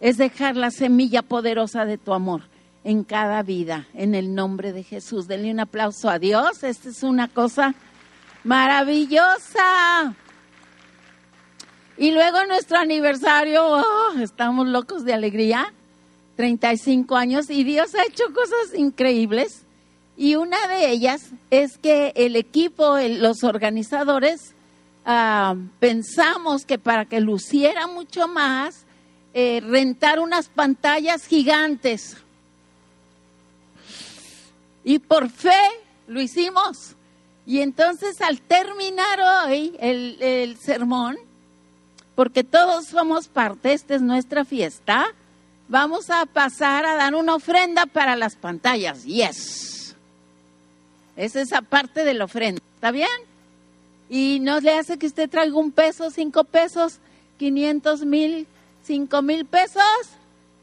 es 0.00 0.16
dejar 0.16 0.56
la 0.56 0.70
semilla 0.70 1.22
poderosa 1.22 1.84
de 1.84 1.98
tu 1.98 2.12
amor 2.12 2.42
en 2.84 3.04
cada 3.04 3.42
vida, 3.42 3.86
en 3.94 4.14
el 4.14 4.34
nombre 4.34 4.72
de 4.72 4.82
Jesús. 4.82 5.28
Denle 5.28 5.50
un 5.50 5.60
aplauso 5.60 6.08
a 6.08 6.18
Dios, 6.18 6.62
esta 6.62 6.88
es 6.88 7.02
una 7.02 7.28
cosa 7.28 7.74
maravillosa. 8.44 10.14
Y 11.96 12.12
luego 12.12 12.44
nuestro 12.46 12.78
aniversario, 12.78 13.62
oh, 13.62 14.18
estamos 14.20 14.66
locos 14.66 15.04
de 15.04 15.12
alegría, 15.12 15.72
35 16.36 17.16
años, 17.16 17.50
y 17.50 17.64
Dios 17.64 17.94
ha 17.94 18.04
hecho 18.04 18.24
cosas 18.32 18.74
increíbles. 18.74 19.64
Y 20.16 20.36
una 20.36 20.66
de 20.68 20.90
ellas 20.90 21.30
es 21.50 21.78
que 21.78 22.12
el 22.16 22.36
equipo, 22.36 22.98
los 22.98 23.44
organizadores, 23.44 24.54
ah, 25.04 25.56
pensamos 25.78 26.64
que 26.64 26.78
para 26.78 27.04
que 27.04 27.20
luciera 27.20 27.86
mucho 27.86 28.28
más, 28.28 28.86
eh, 29.32 29.62
rentar 29.62 30.18
unas 30.18 30.48
pantallas 30.48 31.26
gigantes. 31.26 32.16
Y 34.82 34.98
por 34.98 35.30
fe 35.30 35.52
lo 36.08 36.20
hicimos. 36.20 36.96
Y 37.50 37.62
entonces 37.62 38.20
al 38.20 38.40
terminar 38.40 39.18
hoy 39.48 39.76
el, 39.80 40.22
el 40.22 40.56
sermón, 40.56 41.16
porque 42.14 42.44
todos 42.44 42.86
somos 42.86 43.26
parte, 43.26 43.72
esta 43.72 43.96
es 43.96 44.02
nuestra 44.02 44.44
fiesta, 44.44 45.06
vamos 45.68 46.10
a 46.10 46.26
pasar 46.26 46.86
a 46.86 46.94
dar 46.94 47.16
una 47.16 47.34
ofrenda 47.34 47.86
para 47.86 48.14
las 48.14 48.36
pantallas. 48.36 49.02
Yes. 49.02 49.96
Es 51.16 51.34
esa 51.34 51.60
parte 51.60 52.04
de 52.04 52.14
la 52.14 52.26
ofrenda. 52.26 52.62
¿Está 52.76 52.92
bien? 52.92 53.10
Y 54.08 54.38
no 54.40 54.60
le 54.60 54.72
hace 54.78 54.96
que 54.96 55.08
usted 55.08 55.28
traiga 55.28 55.56
un 55.56 55.72
peso, 55.72 56.08
cinco 56.12 56.44
pesos, 56.44 57.00
quinientos 57.36 58.04
mil, 58.04 58.46
cinco 58.84 59.22
mil 59.22 59.44
pesos. 59.44 59.82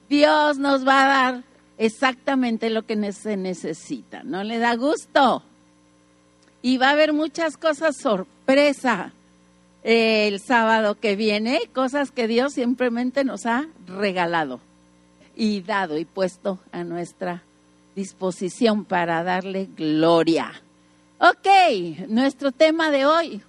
Dios 0.08 0.58
nos 0.58 0.88
va 0.88 1.04
a 1.04 1.08
dar 1.08 1.44
exactamente 1.78 2.70
lo 2.70 2.86
que 2.86 3.12
se 3.12 3.36
necesita. 3.36 4.24
¿No 4.24 4.46
le 4.46 4.58
da 4.58 4.74
gusto? 4.76 5.44
Y 6.68 6.78
va 6.78 6.90
a 6.90 6.92
haber 6.92 7.14
muchas 7.14 7.56
cosas 7.56 7.96
sorpresa 7.96 9.14
el 9.84 10.42
sábado 10.42 10.96
que 10.96 11.16
viene, 11.16 11.62
cosas 11.74 12.12
que 12.12 12.28
Dios 12.28 12.56
simplemente 12.56 13.24
nos 13.24 13.46
ha 13.46 13.68
regalado 13.86 14.60
y 15.34 15.62
dado 15.62 15.98
y 15.98 16.04
puesto 16.04 16.60
a 16.74 16.84
nuestra 16.84 17.42
disposición 17.96 18.84
para 18.84 19.24
darle 19.24 19.70
gloria. 19.78 20.62
Ok, 21.20 21.48
nuestro 22.10 22.52
tema 22.52 22.92
de 22.92 23.06
hoy. 23.06 23.42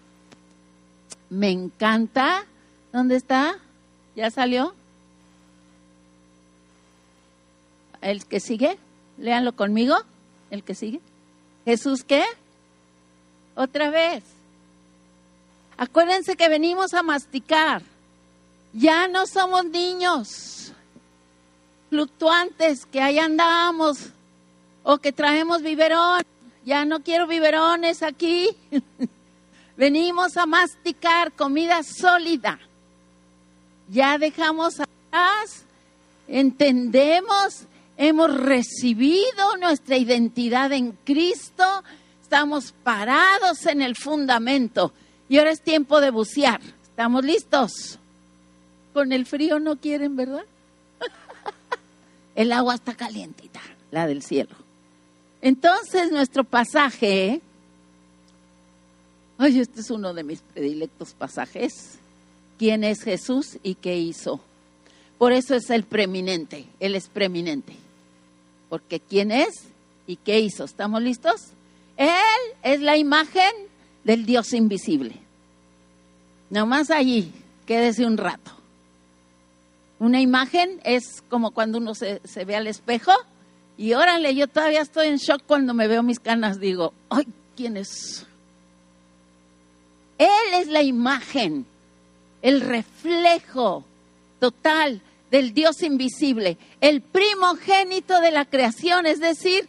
Me 1.28 1.50
encanta. 1.50 2.44
¿Dónde 2.92 3.16
está? 3.16 3.56
¿Ya 4.14 4.30
salió? 4.30 4.76
¿El 8.00 8.26
que 8.26 8.38
sigue? 8.38 8.78
Léanlo 9.18 9.56
conmigo. 9.56 9.96
¿El 10.52 10.62
que 10.62 10.76
sigue? 10.76 11.00
¿Jesús 11.64 12.04
qué? 12.04 12.22
Otra 13.58 13.90
vez. 13.90 14.22
Acuérdense 15.76 16.36
que 16.36 16.48
venimos 16.48 16.94
a 16.94 17.02
masticar. 17.02 17.82
Ya 18.72 19.08
no 19.08 19.26
somos 19.26 19.64
niños 19.64 20.70
fluctuantes 21.90 22.86
que 22.86 23.00
ahí 23.00 23.18
andamos 23.18 24.10
o 24.84 24.98
que 24.98 25.10
traemos 25.10 25.62
biberón. 25.62 26.22
Ya 26.64 26.84
no 26.84 27.00
quiero 27.00 27.26
biberones 27.26 28.04
aquí. 28.04 28.50
venimos 29.76 30.36
a 30.36 30.46
masticar 30.46 31.32
comida 31.32 31.82
sólida. 31.82 32.60
Ya 33.88 34.18
dejamos 34.18 34.78
atrás, 34.78 35.64
entendemos, 36.28 37.64
hemos 37.96 38.32
recibido 38.36 39.56
nuestra 39.58 39.96
identidad 39.96 40.70
en 40.70 40.92
Cristo, 41.04 41.64
Estamos 42.28 42.74
parados 42.84 43.64
en 43.64 43.80
el 43.80 43.96
fundamento 43.96 44.92
y 45.30 45.38
ahora 45.38 45.50
es 45.50 45.62
tiempo 45.62 45.98
de 45.98 46.10
bucear. 46.10 46.60
¿Estamos 46.82 47.24
listos? 47.24 47.98
Con 48.92 49.12
el 49.12 49.24
frío 49.24 49.58
no 49.58 49.76
quieren, 49.76 50.14
¿verdad? 50.14 50.44
el 52.34 52.52
agua 52.52 52.74
está 52.74 52.94
calientita, 52.94 53.62
la 53.90 54.06
del 54.06 54.22
cielo. 54.22 54.54
Entonces 55.40 56.12
nuestro 56.12 56.44
pasaje, 56.44 57.40
ay, 59.38 59.60
este 59.60 59.80
es 59.80 59.90
uno 59.90 60.12
de 60.12 60.22
mis 60.22 60.42
predilectos 60.42 61.14
pasajes. 61.14 61.94
¿Quién 62.58 62.84
es 62.84 63.04
Jesús 63.04 63.56
y 63.62 63.74
qué 63.74 63.96
hizo? 63.96 64.38
Por 65.16 65.32
eso 65.32 65.54
es 65.54 65.70
el 65.70 65.84
preeminente, 65.84 66.66
él 66.78 66.94
es 66.94 67.08
preeminente. 67.08 67.72
Porque 68.68 69.00
quién 69.00 69.32
es 69.32 69.62
y 70.06 70.16
qué 70.16 70.40
hizo. 70.40 70.64
¿Estamos 70.64 71.00
listos? 71.00 71.52
Él 71.98 72.54
es 72.62 72.80
la 72.80 72.96
imagen 72.96 73.50
del 74.04 74.24
Dios 74.24 74.52
invisible. 74.54 75.16
Nomás 76.48 76.90
allí, 76.90 77.32
quédese 77.66 78.06
un 78.06 78.16
rato. 78.16 78.52
Una 79.98 80.20
imagen 80.20 80.80
es 80.84 81.22
como 81.28 81.50
cuando 81.50 81.78
uno 81.78 81.94
se, 81.94 82.20
ve 82.46 82.54
al 82.54 82.68
espejo 82.68 83.12
y 83.76 83.94
órale, 83.94 84.34
yo 84.34 84.46
todavía 84.46 84.80
estoy 84.80 85.08
en 85.08 85.16
shock 85.16 85.42
cuando 85.44 85.74
me 85.74 85.88
veo 85.88 86.04
mis 86.04 86.20
canas. 86.20 86.60
Digo, 86.60 86.94
ay, 87.10 87.26
¿quién 87.56 87.76
es? 87.76 88.24
Él 90.18 90.54
es 90.54 90.68
la 90.68 90.82
imagen, 90.82 91.66
el 92.42 92.60
reflejo 92.60 93.84
total 94.38 95.00
del 95.32 95.52
Dios 95.52 95.82
invisible, 95.82 96.58
el 96.80 97.02
primogénito 97.02 98.20
de 98.20 98.30
la 98.30 98.44
creación, 98.44 99.06
es 99.06 99.18
decir, 99.18 99.68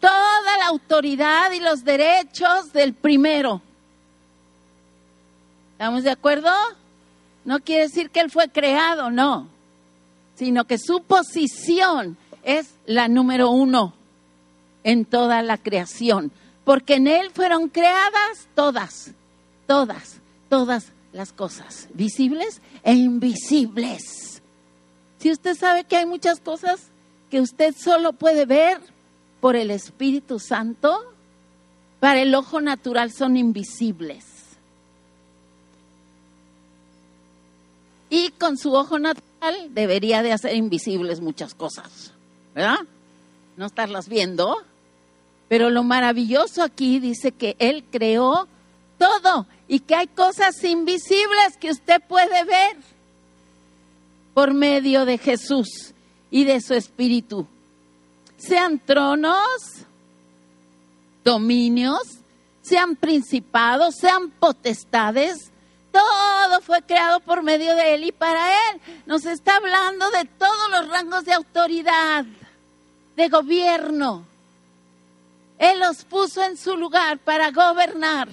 toda 0.00 0.56
la 0.58 0.66
autoridad 0.68 1.50
y 1.52 1.60
los 1.60 1.84
derechos 1.84 2.72
del 2.72 2.94
primero. 2.94 3.62
¿Estamos 5.72 6.04
de 6.04 6.10
acuerdo? 6.10 6.50
No 7.44 7.60
quiere 7.60 7.82
decir 7.82 8.10
que 8.10 8.20
él 8.20 8.30
fue 8.30 8.48
creado, 8.48 9.10
no, 9.10 9.48
sino 10.34 10.64
que 10.64 10.78
su 10.78 11.02
posición 11.02 12.16
es 12.42 12.74
la 12.86 13.08
número 13.08 13.50
uno 13.50 13.94
en 14.84 15.04
toda 15.04 15.42
la 15.42 15.58
creación, 15.58 16.32
porque 16.64 16.94
en 16.94 17.08
él 17.08 17.30
fueron 17.34 17.68
creadas 17.68 18.48
todas, 18.54 19.12
todas, 19.66 20.20
todas 20.48 20.92
las 21.12 21.32
cosas, 21.32 21.88
visibles 21.92 22.60
e 22.82 22.94
invisibles. 22.94 24.42
Si 25.18 25.30
usted 25.30 25.56
sabe 25.56 25.84
que 25.84 25.96
hay 25.96 26.06
muchas 26.06 26.40
cosas 26.40 26.88
que 27.30 27.40
usted 27.40 27.74
solo 27.76 28.12
puede 28.12 28.46
ver, 28.46 28.80
por 29.46 29.54
el 29.54 29.70
Espíritu 29.70 30.40
Santo, 30.40 31.04
para 32.00 32.20
el 32.20 32.34
ojo 32.34 32.60
natural 32.60 33.12
son 33.12 33.36
invisibles. 33.36 34.24
Y 38.10 38.30
con 38.30 38.58
su 38.58 38.74
ojo 38.74 38.98
natural 38.98 39.72
debería 39.72 40.24
de 40.24 40.32
hacer 40.32 40.56
invisibles 40.56 41.20
muchas 41.20 41.54
cosas, 41.54 42.12
¿verdad? 42.56 42.80
No 43.56 43.66
estarlas 43.66 44.08
viendo. 44.08 44.64
Pero 45.46 45.70
lo 45.70 45.84
maravilloso 45.84 46.64
aquí 46.64 46.98
dice 46.98 47.30
que 47.30 47.54
Él 47.60 47.84
creó 47.88 48.48
todo 48.98 49.46
y 49.68 49.78
que 49.78 49.94
hay 49.94 50.08
cosas 50.08 50.56
invisibles 50.64 51.56
que 51.60 51.70
usted 51.70 52.02
puede 52.08 52.42
ver 52.42 52.78
por 54.34 54.54
medio 54.54 55.04
de 55.04 55.18
Jesús 55.18 55.94
y 56.32 56.42
de 56.42 56.60
su 56.60 56.74
Espíritu 56.74 57.46
sean 58.36 58.78
tronos, 58.78 59.84
dominios, 61.24 62.02
sean 62.62 62.96
principados, 62.96 63.96
sean 63.96 64.30
potestades. 64.30 65.50
Todo 65.92 66.60
fue 66.60 66.82
creado 66.82 67.20
por 67.20 67.42
medio 67.42 67.74
de 67.74 67.94
Él 67.94 68.04
y 68.04 68.12
para 68.12 68.48
Él. 68.70 68.80
Nos 69.06 69.24
está 69.24 69.56
hablando 69.56 70.10
de 70.10 70.24
todos 70.24 70.70
los 70.70 70.88
rangos 70.88 71.24
de 71.24 71.32
autoridad, 71.32 72.24
de 73.16 73.28
gobierno. 73.28 74.26
Él 75.58 75.80
los 75.80 76.04
puso 76.04 76.42
en 76.42 76.56
su 76.56 76.76
lugar 76.76 77.18
para 77.18 77.50
gobernar. 77.50 78.28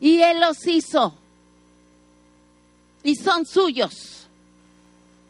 Y 0.00 0.20
Él 0.20 0.40
los 0.40 0.66
hizo. 0.66 1.14
Y 3.02 3.16
son 3.16 3.46
suyos. 3.46 4.26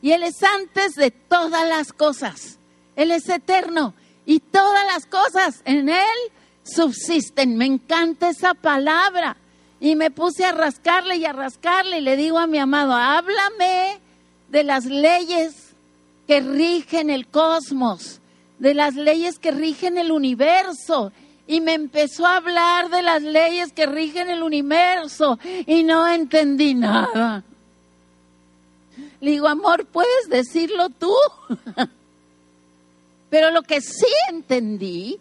Y 0.02 0.12
Él 0.12 0.24
es 0.24 0.42
antes 0.42 0.94
de 0.94 1.10
todas 1.10 1.68
las 1.68 1.92
cosas. 1.92 2.57
Él 2.98 3.12
es 3.12 3.28
eterno 3.28 3.94
y 4.26 4.40
todas 4.40 4.84
las 4.92 5.06
cosas 5.06 5.62
en 5.64 5.88
Él 5.88 6.18
subsisten. 6.64 7.56
Me 7.56 7.64
encanta 7.64 8.28
esa 8.28 8.54
palabra. 8.54 9.36
Y 9.80 9.94
me 9.94 10.10
puse 10.10 10.44
a 10.44 10.50
rascarle 10.50 11.16
y 11.16 11.24
a 11.24 11.32
rascarle 11.32 11.98
y 11.98 12.00
le 12.00 12.16
digo 12.16 12.40
a 12.40 12.48
mi 12.48 12.58
amado, 12.58 12.92
háblame 12.94 14.00
de 14.48 14.64
las 14.64 14.84
leyes 14.84 15.76
que 16.26 16.40
rigen 16.40 17.08
el 17.08 17.28
cosmos, 17.28 18.20
de 18.58 18.74
las 18.74 18.96
leyes 18.96 19.38
que 19.38 19.52
rigen 19.52 19.96
el 19.96 20.10
universo. 20.10 21.12
Y 21.46 21.60
me 21.60 21.74
empezó 21.74 22.26
a 22.26 22.38
hablar 22.38 22.90
de 22.90 23.02
las 23.02 23.22
leyes 23.22 23.72
que 23.72 23.86
rigen 23.86 24.28
el 24.28 24.42
universo 24.42 25.38
y 25.68 25.84
no 25.84 26.08
entendí 26.08 26.74
nada. 26.74 27.44
Le 29.20 29.30
digo, 29.30 29.46
amor, 29.46 29.86
¿puedes 29.86 30.28
decirlo 30.28 30.88
tú? 30.88 31.14
Pero 33.30 33.50
lo 33.50 33.62
que 33.62 33.80
sí 33.80 34.06
entendí 34.30 35.18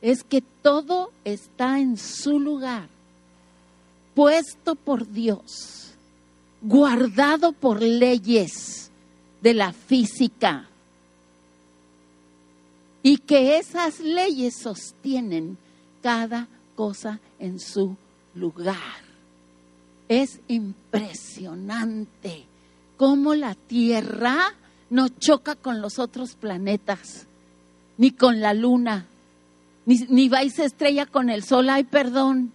es 0.00 0.24
que 0.24 0.42
todo 0.62 1.12
está 1.24 1.78
en 1.78 1.96
su 1.96 2.40
lugar, 2.40 2.88
puesto 4.14 4.74
por 4.74 5.08
Dios, 5.10 5.92
guardado 6.60 7.52
por 7.52 7.80
leyes 7.80 8.90
de 9.40 9.54
la 9.54 9.72
física, 9.72 10.68
y 13.04 13.18
que 13.18 13.58
esas 13.58 14.00
leyes 14.00 14.54
sostienen 14.56 15.56
cada 16.02 16.48
cosa 16.74 17.20
en 17.38 17.58
su 17.58 17.96
lugar. 18.34 19.02
Es 20.08 20.40
impresionante 20.46 22.44
cómo 22.96 23.34
la 23.34 23.54
Tierra 23.54 24.54
no 24.92 25.08
choca 25.08 25.54
con 25.54 25.80
los 25.80 25.98
otros 25.98 26.34
planetas, 26.34 27.26
ni 27.96 28.10
con 28.10 28.40
la 28.40 28.52
Luna, 28.52 29.06
ni, 29.86 29.96
ni 30.10 30.28
va 30.28 30.44
y 30.44 30.50
se 30.50 30.66
estrella 30.66 31.06
con 31.06 31.30
el 31.30 31.42
Sol. 31.44 31.70
Ay, 31.70 31.84
perdón, 31.84 32.52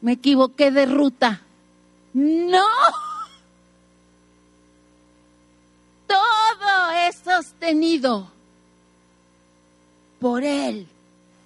me 0.00 0.12
equivoqué 0.12 0.72
de 0.72 0.86
ruta. 0.86 1.42
No. 2.12 2.64
Todo 6.08 6.90
es 7.08 7.16
sostenido 7.24 8.28
por 10.18 10.42
Él 10.42 10.88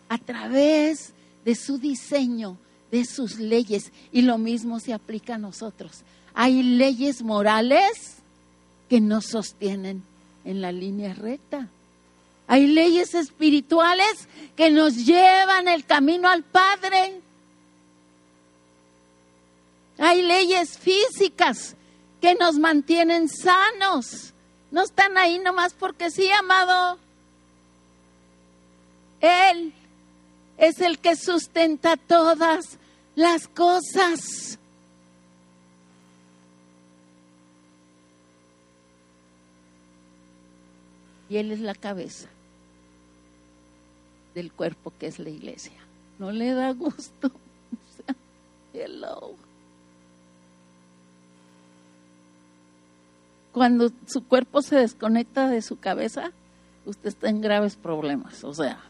a 0.08 0.16
través 0.16 1.12
de 1.44 1.54
su 1.54 1.76
diseño, 1.76 2.56
de 2.90 3.04
sus 3.04 3.38
leyes. 3.38 3.92
Y 4.10 4.22
lo 4.22 4.38
mismo 4.38 4.80
se 4.80 4.94
aplica 4.94 5.34
a 5.34 5.38
nosotros. 5.38 6.02
Hay 6.32 6.62
leyes 6.62 7.22
morales 7.22 8.22
que 8.88 9.02
nos 9.02 9.26
sostienen 9.26 10.02
en 10.44 10.60
la 10.60 10.72
línea 10.72 11.14
recta. 11.14 11.68
Hay 12.46 12.66
leyes 12.66 13.14
espirituales 13.14 14.28
que 14.56 14.70
nos 14.70 14.96
llevan 14.96 15.68
el 15.68 15.84
camino 15.86 16.28
al 16.28 16.42
Padre. 16.42 17.20
Hay 19.98 20.22
leyes 20.22 20.78
físicas 20.78 21.76
que 22.20 22.34
nos 22.34 22.58
mantienen 22.58 23.28
sanos. 23.28 24.32
No 24.70 24.82
están 24.82 25.16
ahí 25.16 25.38
nomás 25.38 25.72
porque 25.72 26.10
sí, 26.10 26.30
amado. 26.32 26.98
Él 29.20 29.72
es 30.58 30.80
el 30.80 30.98
que 30.98 31.16
sustenta 31.16 31.96
todas 31.96 32.78
las 33.14 33.48
cosas. 33.48 34.58
Y 41.28 41.36
Él 41.38 41.52
es 41.52 41.60
la 41.60 41.74
cabeza 41.74 42.28
del 44.34 44.52
cuerpo 44.52 44.92
que 44.98 45.06
es 45.06 45.18
la 45.18 45.30
iglesia. 45.30 45.80
No 46.18 46.32
le 46.32 46.52
da 46.52 46.72
gusto. 46.72 47.30
hello. 48.74 49.34
Cuando 53.52 53.90
su 54.06 54.24
cuerpo 54.26 54.62
se 54.62 54.76
desconecta 54.76 55.48
de 55.48 55.62
su 55.62 55.78
cabeza, 55.78 56.32
usted 56.86 57.08
está 57.08 57.28
en 57.28 57.40
graves 57.40 57.76
problemas. 57.76 58.42
O 58.42 58.52
sea, 58.52 58.80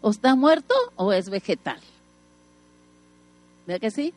o 0.00 0.10
está 0.10 0.34
muerto 0.34 0.74
o 0.96 1.12
es 1.12 1.28
vegetal. 1.28 1.80
¿Verdad 3.66 3.80
que 3.82 3.90
sí? 3.90 4.14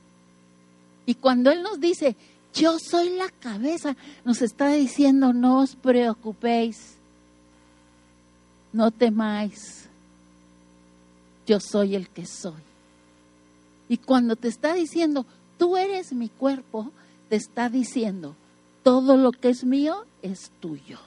Y 1.05 1.15
cuando 1.15 1.51
Él 1.51 1.61
nos 1.61 1.81
dice, 1.81 2.15
yo 2.53 2.77
soy 2.79 3.09
la 3.11 3.29
cabeza, 3.29 3.95
nos 4.25 4.41
está 4.41 4.69
diciendo, 4.69 5.33
no 5.33 5.61
os 5.61 5.75
preocupéis, 5.75 6.97
no 8.73 8.91
temáis, 8.91 9.87
yo 11.45 11.59
soy 11.59 11.95
el 11.95 12.09
que 12.09 12.25
soy. 12.25 12.61
Y 13.89 13.97
cuando 13.97 14.35
te 14.35 14.47
está 14.47 14.73
diciendo, 14.73 15.25
tú 15.57 15.77
eres 15.77 16.13
mi 16.13 16.29
cuerpo, 16.29 16.91
te 17.29 17.35
está 17.35 17.69
diciendo, 17.69 18.35
todo 18.83 19.17
lo 19.17 19.31
que 19.31 19.49
es 19.49 19.63
mío 19.63 20.05
es 20.21 20.51
tuyo. 20.59 20.99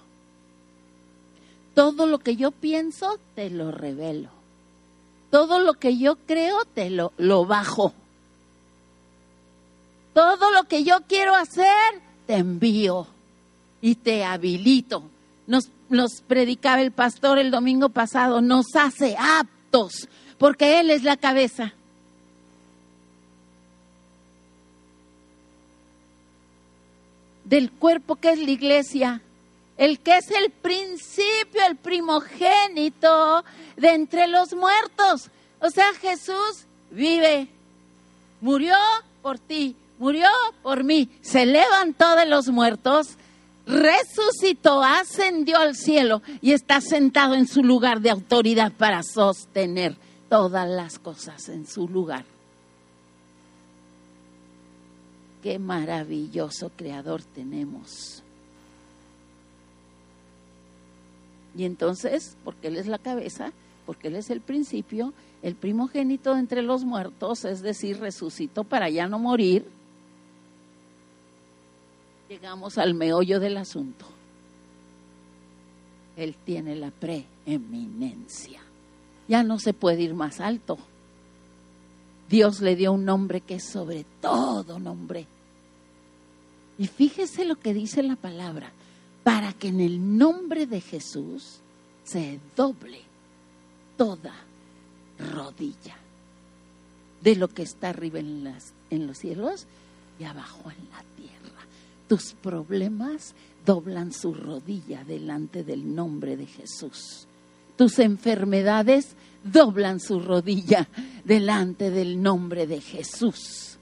Todo 1.74 2.06
lo 2.06 2.18
que 2.18 2.36
yo 2.36 2.52
pienso, 2.52 3.18
te 3.34 3.50
lo 3.50 3.72
revelo. 3.72 4.28
Todo 5.30 5.58
lo 5.58 5.74
que 5.74 5.98
yo 5.98 6.16
creo, 6.16 6.64
te 6.64 6.90
lo, 6.90 7.12
lo 7.16 7.46
bajo. 7.46 7.92
Todo 10.14 10.50
lo 10.52 10.64
que 10.64 10.84
yo 10.84 11.00
quiero 11.06 11.34
hacer, 11.34 12.00
te 12.26 12.36
envío 12.36 13.06
y 13.82 13.96
te 13.96 14.24
habilito. 14.24 15.02
Nos, 15.46 15.64
nos 15.90 16.22
predicaba 16.26 16.80
el 16.80 16.92
pastor 16.92 17.38
el 17.38 17.50
domingo 17.50 17.90
pasado, 17.90 18.40
nos 18.40 18.74
hace 18.74 19.16
aptos, 19.18 20.08
porque 20.38 20.80
Él 20.80 20.90
es 20.90 21.02
la 21.02 21.16
cabeza. 21.16 21.74
del 27.44 27.70
cuerpo 27.70 28.16
que 28.16 28.30
es 28.30 28.38
la 28.38 28.50
iglesia, 28.50 29.20
el 29.76 30.00
que 30.00 30.16
es 30.16 30.30
el 30.30 30.50
principio, 30.50 31.64
el 31.68 31.76
primogénito 31.76 33.44
de 33.76 33.90
entre 33.90 34.26
los 34.26 34.54
muertos. 34.54 35.30
O 35.60 35.70
sea, 35.70 35.92
Jesús 35.94 36.64
vive, 36.90 37.48
murió 38.40 38.74
por 39.22 39.38
ti, 39.38 39.76
murió 39.98 40.28
por 40.62 40.84
mí, 40.84 41.08
se 41.20 41.46
levantó 41.46 42.16
de 42.16 42.26
los 42.26 42.48
muertos, 42.48 43.16
resucitó, 43.66 44.82
ascendió 44.82 45.58
al 45.58 45.74
cielo 45.74 46.22
y 46.40 46.52
está 46.52 46.80
sentado 46.80 47.34
en 47.34 47.46
su 47.46 47.62
lugar 47.62 48.00
de 48.00 48.10
autoridad 48.10 48.72
para 48.72 49.02
sostener 49.02 49.96
todas 50.28 50.68
las 50.68 50.98
cosas 50.98 51.48
en 51.48 51.66
su 51.66 51.88
lugar. 51.88 52.24
Qué 55.42 55.58
maravilloso 55.58 56.70
creador 56.74 57.22
tenemos. 57.22 58.22
Y 61.56 61.64
entonces, 61.64 62.36
porque 62.44 62.68
Él 62.68 62.76
es 62.76 62.86
la 62.86 62.98
cabeza, 62.98 63.52
porque 63.86 64.08
Él 64.08 64.16
es 64.16 64.30
el 64.30 64.40
principio, 64.40 65.12
el 65.42 65.54
primogénito 65.54 66.36
entre 66.36 66.62
los 66.62 66.84
muertos, 66.84 67.44
es 67.44 67.62
decir, 67.62 68.00
resucitó 68.00 68.64
para 68.64 68.88
ya 68.88 69.06
no 69.06 69.18
morir, 69.18 69.66
llegamos 72.34 72.78
al 72.78 72.94
meollo 72.94 73.38
del 73.38 73.56
asunto. 73.56 74.06
Él 76.16 76.34
tiene 76.44 76.74
la 76.74 76.90
preeminencia. 76.90 78.60
Ya 79.28 79.44
no 79.44 79.60
se 79.60 79.72
puede 79.72 80.02
ir 80.02 80.14
más 80.14 80.40
alto. 80.40 80.76
Dios 82.28 82.60
le 82.60 82.74
dio 82.74 82.90
un 82.90 83.04
nombre 83.04 83.40
que 83.40 83.54
es 83.54 83.64
sobre 83.64 84.04
todo 84.20 84.80
nombre. 84.80 85.28
Y 86.76 86.88
fíjese 86.88 87.44
lo 87.44 87.54
que 87.54 87.72
dice 87.72 88.02
la 88.02 88.16
palabra, 88.16 88.72
para 89.22 89.52
que 89.52 89.68
en 89.68 89.78
el 89.78 90.18
nombre 90.18 90.66
de 90.66 90.80
Jesús 90.80 91.60
se 92.02 92.40
doble 92.56 93.00
toda 93.96 94.34
rodilla 95.32 95.96
de 97.22 97.36
lo 97.36 97.46
que 97.46 97.62
está 97.62 97.90
arriba 97.90 98.18
en, 98.18 98.42
las, 98.42 98.72
en 98.90 99.06
los 99.06 99.18
cielos 99.18 99.66
y 100.18 100.24
abajo 100.24 100.68
en 100.68 100.90
la 100.90 101.04
tierra. 101.16 101.43
Tus 102.08 102.32
problemas 102.32 103.34
doblan 103.64 104.12
su 104.12 104.34
rodilla 104.34 105.04
delante 105.04 105.64
del 105.64 105.94
nombre 105.94 106.36
de 106.36 106.46
Jesús. 106.46 107.26
Tus 107.76 107.98
enfermedades 107.98 109.16
doblan 109.42 110.00
su 110.00 110.20
rodilla 110.20 110.88
delante 111.24 111.90
del 111.90 112.22
nombre 112.22 112.66
de 112.66 112.80
Jesús. 112.80 113.78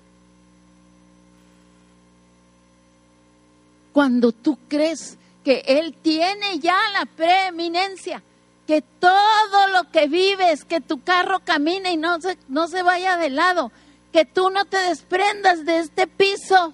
Cuando 3.92 4.32
tú 4.32 4.58
crees 4.68 5.18
que 5.44 5.62
Él 5.66 5.94
tiene 6.00 6.58
ya 6.58 6.78
la 6.94 7.04
preeminencia, 7.04 8.22
que 8.66 8.80
todo 8.80 9.68
lo 9.72 9.90
que 9.90 10.06
vives, 10.06 10.64
que 10.64 10.80
tu 10.80 11.02
carro 11.02 11.40
camine 11.44 11.92
y 11.92 11.96
no 11.96 12.20
se, 12.20 12.38
no 12.48 12.68
se 12.68 12.82
vaya 12.82 13.16
de 13.16 13.28
lado, 13.28 13.70
que 14.12 14.24
tú 14.24 14.50
no 14.50 14.64
te 14.64 14.78
desprendas 14.78 15.64
de 15.64 15.80
este 15.80 16.06
piso, 16.06 16.72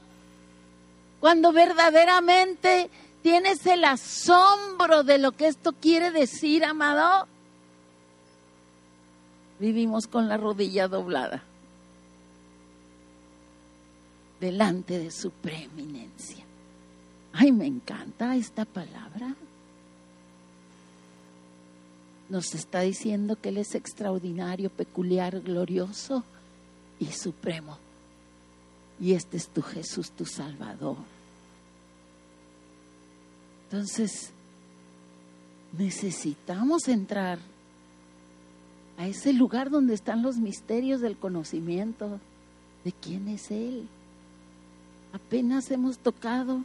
Cuando 1.21 1.53
verdaderamente 1.53 2.91
tienes 3.23 3.67
el 3.67 3.85
asombro 3.85 5.03
de 5.03 5.19
lo 5.19 5.33
que 5.33 5.49
esto 5.49 5.73
quiere 5.73 6.11
decir, 6.11 6.65
amado, 6.65 7.27
vivimos 9.59 10.07
con 10.07 10.29
la 10.29 10.37
rodilla 10.37 10.89
doblada 10.89 11.43
delante 14.41 14.99
de 14.99 15.11
su 15.11 15.31
preeminencia. 15.31 16.45
Ay, 17.33 17.53
me 17.53 17.67
encanta 17.67 18.37
esta 18.37 18.65
palabra. 18.65 19.35
Nos 22.29 22.55
está 22.55 22.81
diciendo 22.81 23.37
que 23.41 23.49
Él 23.49 23.59
es 23.59 23.75
extraordinario, 23.75 24.71
peculiar, 24.71 25.41
glorioso 25.41 26.25
y 26.99 27.07
supremo. 27.07 27.79
Y 29.01 29.13
este 29.13 29.37
es 29.37 29.49
tu 29.49 29.63
Jesús, 29.63 30.11
tu 30.11 30.25
Salvador. 30.25 30.97
Entonces, 33.71 34.31
necesitamos 35.77 36.89
entrar 36.89 37.39
a 38.97 39.07
ese 39.07 39.33
lugar 39.33 39.71
donde 39.71 39.95
están 39.95 40.23
los 40.23 40.37
misterios 40.37 41.01
del 41.01 41.17
conocimiento 41.17 42.19
de 42.85 42.93
quién 42.93 43.29
es 43.29 43.51
Él. 43.51 43.87
Apenas 45.13 45.71
hemos 45.71 45.99
tocado 45.99 46.63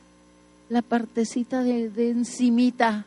la 0.70 0.82
partecita 0.82 1.62
de, 1.62 1.90
de 1.90 2.10
encimita. 2.10 3.06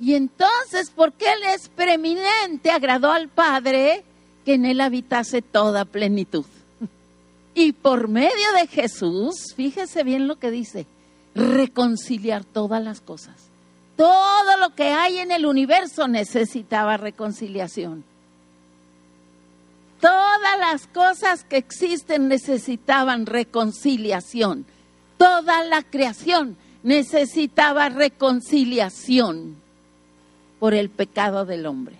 Y 0.00 0.14
entonces, 0.14 0.90
porque 0.94 1.26
Él 1.26 1.54
es 1.54 1.68
preeminente, 1.68 2.70
agradó 2.70 3.12
al 3.12 3.28
Padre 3.28 4.02
que 4.44 4.54
en 4.54 4.64
Él 4.64 4.80
habitase 4.80 5.42
toda 5.42 5.84
plenitud. 5.84 6.46
Y 7.56 7.72
por 7.72 8.08
medio 8.08 8.52
de 8.54 8.66
Jesús, 8.66 9.54
fíjese 9.56 10.04
bien 10.04 10.28
lo 10.28 10.36
que 10.38 10.50
dice, 10.50 10.86
reconciliar 11.34 12.44
todas 12.44 12.84
las 12.84 13.00
cosas. 13.00 13.34
Todo 13.96 14.58
lo 14.60 14.74
que 14.74 14.90
hay 14.90 15.16
en 15.20 15.32
el 15.32 15.46
universo 15.46 16.06
necesitaba 16.06 16.98
reconciliación. 16.98 18.04
Todas 20.02 20.58
las 20.60 20.86
cosas 20.86 21.44
que 21.44 21.56
existen 21.56 22.28
necesitaban 22.28 23.24
reconciliación. 23.24 24.66
Toda 25.16 25.64
la 25.64 25.82
creación 25.82 26.58
necesitaba 26.82 27.88
reconciliación 27.88 29.56
por 30.60 30.74
el 30.74 30.90
pecado 30.90 31.46
del 31.46 31.64
hombre. 31.64 31.96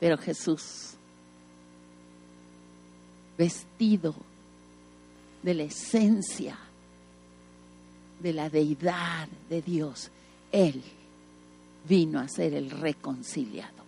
Pero 0.00 0.16
Jesús, 0.16 0.93
vestido 3.36 4.14
de 5.42 5.54
la 5.54 5.64
esencia 5.64 6.56
de 8.20 8.32
la 8.32 8.48
deidad 8.48 9.28
de 9.50 9.60
Dios, 9.60 10.10
Él 10.50 10.82
vino 11.86 12.18
a 12.18 12.28
ser 12.28 12.54
el 12.54 12.70
reconciliador. 12.70 13.84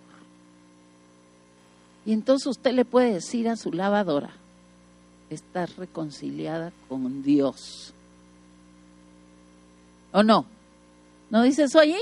Y 2.05 2.13
entonces 2.13 2.47
usted 2.47 2.73
le 2.73 2.85
puede 2.85 3.15
decir 3.15 3.49
a 3.49 3.57
su 3.57 3.73
lavadora, 3.73 4.31
estás 5.31 5.77
reconciliada 5.77 6.73
con 6.89 7.23
Dios. 7.23 7.95
¿O 10.13 10.23
no? 10.23 10.45
¿No 11.31 11.43
dices 11.43 11.75
oye? 11.75 11.99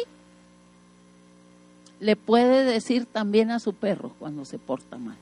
Le 2.01 2.17
puede 2.17 2.65
decir 2.65 3.07
también 3.07 3.51
a 3.51 3.61
su 3.61 3.73
perro 3.73 4.13
cuando 4.19 4.45
se 4.45 4.59
porta 4.59 4.99
mal. 4.99 5.17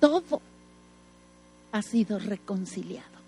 Todo 0.00 0.40
ha 1.72 1.82
sido 1.82 2.18
reconciliado. 2.18 3.18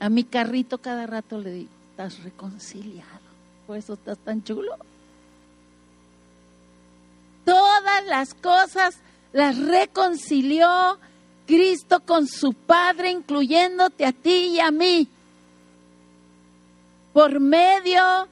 A 0.00 0.08
mi 0.08 0.24
carrito 0.24 0.78
cada 0.78 1.06
rato 1.06 1.38
le 1.38 1.50
digo, 1.50 1.70
estás 1.90 2.22
reconciliado, 2.22 3.08
por 3.66 3.76
eso 3.76 3.94
estás 3.94 4.18
tan 4.18 4.42
chulo. 4.42 4.76
Todas 7.44 8.04
las 8.06 8.34
cosas 8.34 8.96
las 9.32 9.56
reconcilió 9.58 10.98
Cristo 11.46 12.00
con 12.00 12.26
su 12.26 12.52
Padre, 12.52 13.10
incluyéndote 13.10 14.06
a 14.06 14.12
ti 14.12 14.54
y 14.54 14.60
a 14.60 14.70
mí, 14.70 15.08
por 17.12 17.38
medio 17.40 18.28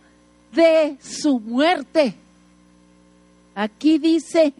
de 0.52 0.96
su 1.02 1.38
muerte. 1.40 2.14
Aquí 3.54 3.98
dice, 3.98 4.54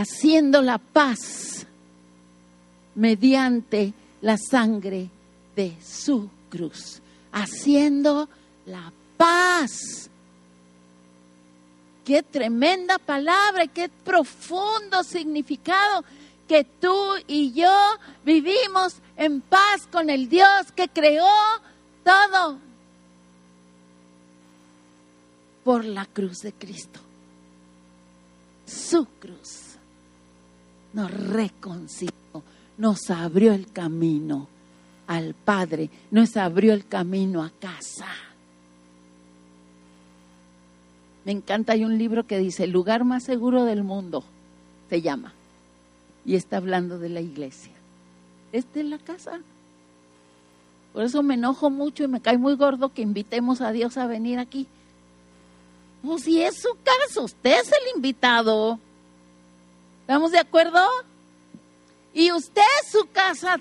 haciendo 0.00 0.62
la 0.62 0.78
paz 0.78 1.66
mediante 2.94 3.92
la 4.22 4.36
sangre 4.38 5.08
de 5.54 5.76
su 5.82 6.28
cruz, 6.48 7.00
haciendo 7.32 8.28
la 8.66 8.92
paz. 9.16 10.08
Qué 12.04 12.22
tremenda 12.22 12.98
palabra, 12.98 13.66
qué 13.66 13.88
profundo 13.88 15.04
significado 15.04 16.04
que 16.48 16.64
tú 16.64 17.14
y 17.28 17.52
yo 17.52 17.78
vivimos 18.24 18.96
en 19.16 19.40
paz 19.40 19.86
con 19.92 20.10
el 20.10 20.28
Dios 20.28 20.72
que 20.74 20.88
creó 20.88 21.28
todo 22.02 22.58
por 25.62 25.84
la 25.84 26.06
cruz 26.06 26.38
de 26.38 26.52
Cristo. 26.52 27.00
Su 28.66 29.04
cruz 29.20 29.69
nos 30.92 31.10
reconcilió, 31.10 32.12
nos 32.78 33.10
abrió 33.10 33.52
el 33.52 33.70
camino 33.70 34.48
al 35.06 35.34
Padre, 35.34 35.90
nos 36.10 36.36
abrió 36.36 36.72
el 36.72 36.86
camino 36.86 37.42
a 37.42 37.50
casa. 37.50 38.08
Me 41.24 41.32
encanta, 41.32 41.74
hay 41.74 41.84
un 41.84 41.98
libro 41.98 42.26
que 42.26 42.38
dice, 42.38 42.64
el 42.64 42.70
lugar 42.70 43.04
más 43.04 43.24
seguro 43.24 43.64
del 43.64 43.82
mundo, 43.82 44.24
se 44.88 45.02
llama, 45.02 45.32
y 46.24 46.36
está 46.36 46.56
hablando 46.56 46.98
de 46.98 47.08
la 47.08 47.20
iglesia. 47.20 47.72
Esta 48.52 48.80
es 48.80 48.86
la 48.86 48.98
casa. 48.98 49.40
Por 50.92 51.04
eso 51.04 51.22
me 51.22 51.34
enojo 51.34 51.70
mucho 51.70 52.04
y 52.04 52.08
me 52.08 52.20
cae 52.20 52.38
muy 52.38 52.56
gordo 52.56 52.92
que 52.92 53.02
invitemos 53.02 53.60
a 53.60 53.70
Dios 53.70 53.96
a 53.96 54.06
venir 54.06 54.38
aquí. 54.38 54.66
Pues 56.02 56.22
si 56.22 56.42
es 56.42 56.60
su 56.60 56.70
casa, 56.82 57.20
usted 57.20 57.60
es 57.60 57.68
el 57.68 57.96
invitado. 57.96 58.78
¿Estamos 60.10 60.32
de 60.32 60.40
acuerdo? 60.40 60.84
Y 62.12 62.32
usted 62.32 62.62
es 62.82 62.90
su 62.90 63.08
casa. 63.12 63.60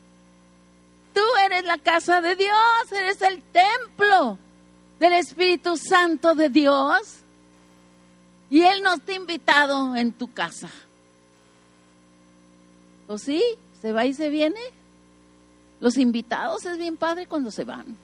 Tú 1.12 1.20
eres 1.44 1.64
la 1.64 1.76
casa 1.76 2.22
de 2.22 2.36
Dios, 2.36 2.90
eres 2.90 3.20
el 3.20 3.42
templo 3.42 4.38
del 4.98 5.12
Espíritu 5.12 5.76
Santo 5.76 6.34
de 6.34 6.48
Dios. 6.48 7.18
Y 8.48 8.62
Él 8.62 8.82
nos 8.82 9.00
ha 9.06 9.12
invitado 9.12 9.94
en 9.94 10.12
tu 10.14 10.32
casa. 10.32 10.70
¿O 13.06 13.18
sí? 13.18 13.44
¿Se 13.82 13.92
va 13.92 14.06
y 14.06 14.14
se 14.14 14.30
viene? 14.30 14.58
Los 15.80 15.98
invitados 15.98 16.64
es 16.64 16.78
bien 16.78 16.96
padre 16.96 17.26
cuando 17.26 17.50
se 17.50 17.64
van. 17.64 17.94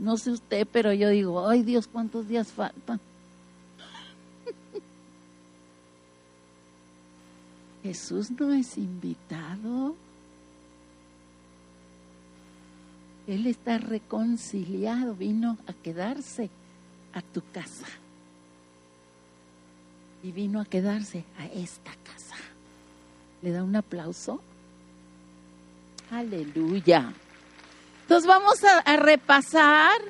No 0.00 0.16
sé 0.16 0.32
usted, 0.32 0.66
pero 0.72 0.92
yo 0.92 1.10
digo, 1.10 1.48
ay 1.48 1.62
Dios, 1.62 1.86
¿cuántos 1.86 2.26
días 2.26 2.48
faltan? 2.48 2.98
Jesús 7.84 8.30
no 8.30 8.54
es 8.54 8.78
invitado. 8.78 9.94
Él 13.26 13.46
está 13.46 13.76
reconciliado, 13.76 15.14
vino 15.14 15.58
a 15.66 15.74
quedarse 15.74 16.48
a 17.12 17.20
tu 17.20 17.42
casa. 17.52 17.86
Y 20.22 20.32
vino 20.32 20.62
a 20.62 20.64
quedarse 20.64 21.24
a 21.38 21.44
esta 21.44 21.92
casa. 22.04 22.36
¿Le 23.42 23.50
da 23.50 23.62
un 23.62 23.76
aplauso? 23.76 24.40
Aleluya. 26.10 27.12
Entonces 28.00 28.26
vamos 28.26 28.64
a, 28.64 28.96
repasar 28.96 30.00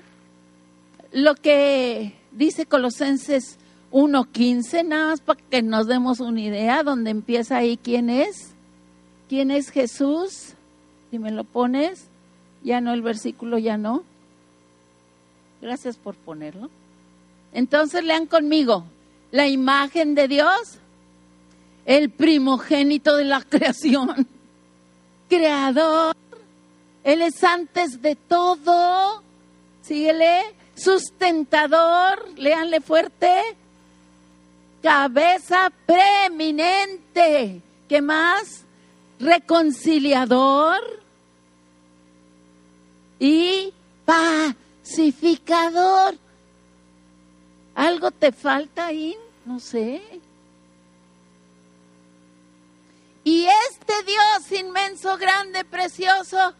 lo 1.10 1.34
que 1.34 2.16
dice 2.30 2.66
Colosenses 2.66 3.58
1.15, 3.94 4.85
nada 4.85 5.11
más 5.11 5.20
para 5.20 5.40
que 5.40 5.62
nos 5.62 5.87
demos 5.87 6.18
una 6.18 6.40
idea, 6.40 6.83
donde 6.83 7.11
empieza 7.11 7.59
ahí 7.59 7.76
quién 7.76 8.11
es, 8.11 8.50
quién 9.28 9.52
es 9.52 9.70
Jesús, 9.70 10.54
si 11.12 11.20
me 11.20 11.30
lo 11.30 11.44
pones, 11.44 12.09
ya 12.64 12.80
no 12.80 12.92
el 12.92 13.02
versículo, 13.02 13.57
ya 13.57 13.76
no. 13.76 14.02
Gracias 15.62 15.96
por 15.96 16.16
ponerlo. 16.16 16.70
Entonces 17.52 18.02
lean 18.02 18.26
conmigo, 18.26 18.85
la 19.30 19.46
imagen 19.46 20.16
de 20.16 20.26
Dios, 20.26 20.80
el 21.87 22.11
primogénito 22.11 23.16
de 23.16 23.24
la 23.26 23.42
creación, 23.48 24.26
creador, 25.28 26.16
Él 27.04 27.22
es 27.22 27.44
antes 27.44 28.02
de 28.02 28.16
todo, 28.16 29.22
síguele, 29.83 30.42
sustentador, 30.74 32.37
léanle 32.37 32.80
fuerte, 32.80 33.40
cabeza 34.85 35.73
preeminente, 35.87 37.62
¿qué 37.88 38.03
más? 38.03 38.66
Reconciliador 39.18 40.79
y 43.18 43.73
pacificador. 44.05 46.18
¿Algo 47.75 48.11
te 48.11 48.31
falta 48.31 48.88
ahí? 48.88 49.16
No 49.47 49.59
sé. 49.59 50.03
Y 53.25 53.47
este 53.70 53.94
Dios 54.05 54.53
inmenso, 54.61 55.16
grande, 55.16 55.64
precioso, 55.64 56.53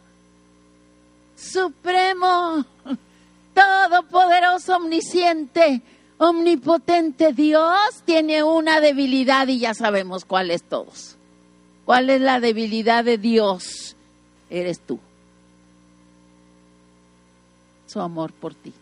supremo, 1.35 2.65
todopoderoso, 3.53 4.77
omnisciente, 4.77 5.83
omnipotente 6.17 7.33
Dios, 7.33 8.03
tiene 8.05 8.43
una 8.43 8.79
debilidad 8.79 9.47
y 9.47 9.59
ya 9.59 9.73
sabemos 9.73 10.25
cuál 10.25 10.51
es 10.51 10.63
todos. 10.63 11.15
¿Cuál 11.85 12.09
es 12.09 12.21
la 12.21 12.39
debilidad 12.39 13.03
de 13.03 13.17
Dios? 13.17 13.95
Eres 14.49 14.79
tú. 14.79 14.99
Su 17.87 18.01
amor 18.01 18.31
por 18.33 18.55
ti. 18.55 18.73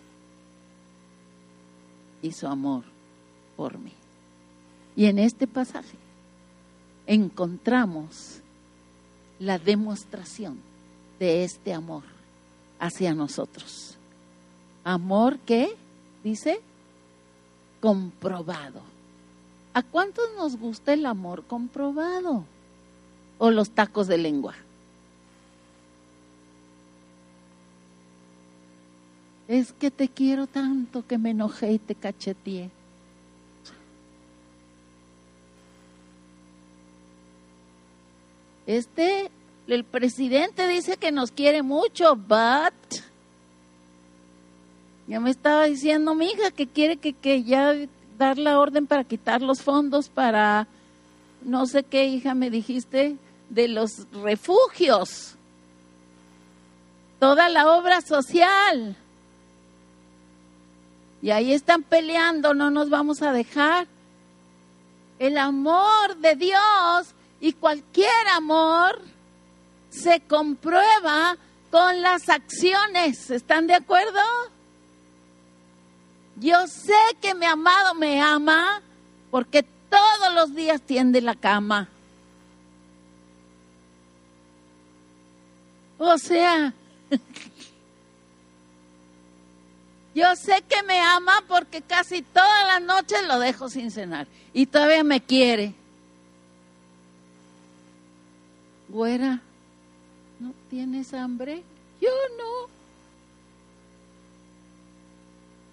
Y 2.21 2.31
su 2.31 2.47
amor 2.47 2.83
por 3.57 3.77
mí. 3.77 3.91
Y 4.95 5.05
en 5.05 5.19
este 5.19 5.47
pasaje 5.47 5.97
encontramos 7.07 8.39
la 9.39 9.59
demostración 9.59 10.57
de 11.19 11.43
este 11.43 11.73
amor 11.73 12.03
hacia 12.79 13.13
nosotros. 13.13 13.97
Amor 14.85 15.39
que, 15.39 15.75
dice, 16.23 16.61
comprobado. 17.83 18.79
¿A 19.73 19.83
cuántos 19.83 20.23
nos 20.37 20.55
gusta 20.57 20.93
el 20.93 21.05
amor 21.05 21.43
comprobado? 21.43 22.45
¿O 23.37 23.51
los 23.51 23.71
tacos 23.71 24.07
de 24.07 24.17
lengua? 24.17 24.55
Es 29.49 29.73
que 29.73 29.91
te 29.91 30.07
quiero 30.07 30.47
tanto 30.47 31.05
que 31.05 31.17
me 31.17 31.31
enojé 31.31 31.73
y 31.73 31.77
te 31.77 31.93
cacheteé. 31.93 32.71
Este, 38.65 39.29
el 39.67 39.83
presidente 39.83 40.69
dice 40.69 40.95
que 40.95 41.11
nos 41.11 41.31
quiere 41.31 41.63
mucho, 41.63 42.15
but 42.15 43.03
ya 45.07 45.19
me 45.19 45.29
estaba 45.29 45.65
diciendo 45.65 46.15
mi 46.15 46.27
hija 46.27 46.51
que 46.51 46.67
quiere 46.67 46.97
que, 46.97 47.13
que 47.13 47.43
ya 47.43 47.73
dar 48.17 48.37
la 48.37 48.59
orden 48.59 48.87
para 48.87 49.03
quitar 49.03 49.41
los 49.41 49.61
fondos 49.61 50.09
para, 50.09 50.67
no 51.41 51.65
sé 51.65 51.83
qué 51.83 52.05
hija 52.05 52.33
me 52.33 52.49
dijiste, 52.49 53.17
de 53.49 53.67
los 53.67 54.07
refugios. 54.23 55.35
Toda 57.19 57.49
la 57.49 57.71
obra 57.77 58.01
social. 58.01 58.95
Y 61.21 61.31
ahí 61.31 61.53
están 61.53 61.83
peleando, 61.83 62.53
no 62.53 62.69
nos 62.69 62.89
vamos 62.89 63.21
a 63.21 63.31
dejar. 63.31 63.87
El 65.19 65.37
amor 65.37 66.17
de 66.17 66.35
Dios 66.35 67.13
y 67.39 67.53
cualquier 67.53 68.27
amor 68.35 69.01
se 69.89 70.21
comprueba 70.21 71.37
con 71.71 72.01
las 72.01 72.27
acciones. 72.29 73.29
¿Están 73.29 73.67
de 73.67 73.75
acuerdo? 73.75 74.19
Yo 76.35 76.67
sé 76.67 76.93
que 77.21 77.35
mi 77.35 77.45
amado 77.45 77.93
me 77.95 78.21
ama 78.21 78.81
porque 79.29 79.63
todos 79.63 80.33
los 80.33 80.55
días 80.55 80.81
tiende 80.81 81.21
la 81.21 81.35
cama. 81.35 81.89
O 85.97 86.17
sea, 86.17 86.73
yo 90.15 90.35
sé 90.35 90.63
que 90.67 90.83
me 90.83 90.99
ama 90.99 91.43
porque 91.47 91.81
casi 91.81 92.21
todas 92.21 92.65
las 92.67 92.81
noches 92.81 93.25
lo 93.27 93.39
dejo 93.39 93.69
sin 93.69 93.91
cenar 93.91 94.27
y 94.53 94.65
todavía 94.65 95.03
me 95.03 95.21
quiere. 95.21 95.75
Güera, 98.89 99.41
¿no 100.39 100.53
tienes 100.69 101.13
hambre? 101.13 101.63
Yo 102.01 102.11
no. 102.37 102.82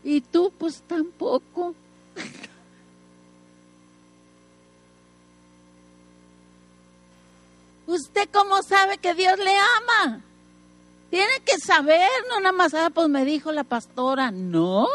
Y 0.02 0.20
tú 0.20 0.52
pues 0.58 0.82
tampoco. 0.86 1.74
¿Usted 7.86 8.28
cómo 8.32 8.62
sabe 8.62 8.98
que 8.98 9.14
Dios 9.14 9.38
le 9.38 9.56
ama? 9.56 10.20
Tiene 11.10 11.40
que 11.44 11.58
saber, 11.58 12.08
no 12.28 12.38
nada 12.38 12.52
más, 12.52 12.72
ah, 12.72 12.90
pues 12.90 13.08
me 13.08 13.24
dijo 13.24 13.50
la 13.50 13.64
pastora, 13.64 14.30
no. 14.30 14.86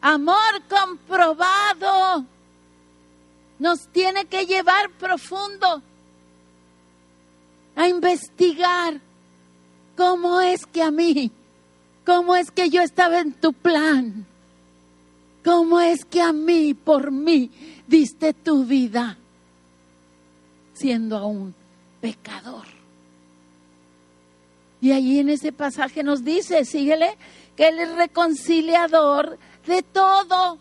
Amor 0.00 0.62
comprobado 0.70 2.24
nos 3.58 3.86
tiene 3.88 4.24
que 4.24 4.46
llevar 4.46 4.90
profundo 4.98 5.82
a 7.76 7.86
investigar 7.86 8.98
cómo 9.98 10.40
es 10.40 10.64
que 10.64 10.82
a 10.82 10.90
mí, 10.90 11.30
cómo 12.04 12.36
es 12.36 12.50
que 12.50 12.70
yo 12.70 12.82
estaba 12.82 13.20
en 13.20 13.32
tu 13.32 13.52
plan, 13.52 14.26
cómo 15.44 15.80
es 15.80 16.04
que 16.04 16.20
a 16.20 16.32
mí, 16.32 16.74
por 16.74 17.10
mí, 17.10 17.50
diste 17.86 18.32
tu 18.32 18.64
vida, 18.64 19.18
siendo 20.74 21.16
aún 21.16 21.54
pecador. 22.00 22.66
Y 24.80 24.92
allí 24.92 25.18
en 25.18 25.28
ese 25.28 25.52
pasaje 25.52 26.02
nos 26.02 26.24
dice, 26.24 26.64
síguele, 26.64 27.16
que 27.56 27.68
Él 27.68 27.78
es 27.80 27.94
reconciliador 27.96 29.38
de 29.66 29.82
todo. 29.82 30.58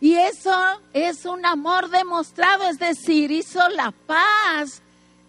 Y 0.00 0.14
eso 0.14 0.52
es 0.92 1.24
un 1.24 1.46
amor 1.46 1.90
demostrado, 1.90 2.68
es 2.68 2.78
decir, 2.78 3.30
hizo 3.30 3.68
la 3.68 3.92
paz 3.92 4.81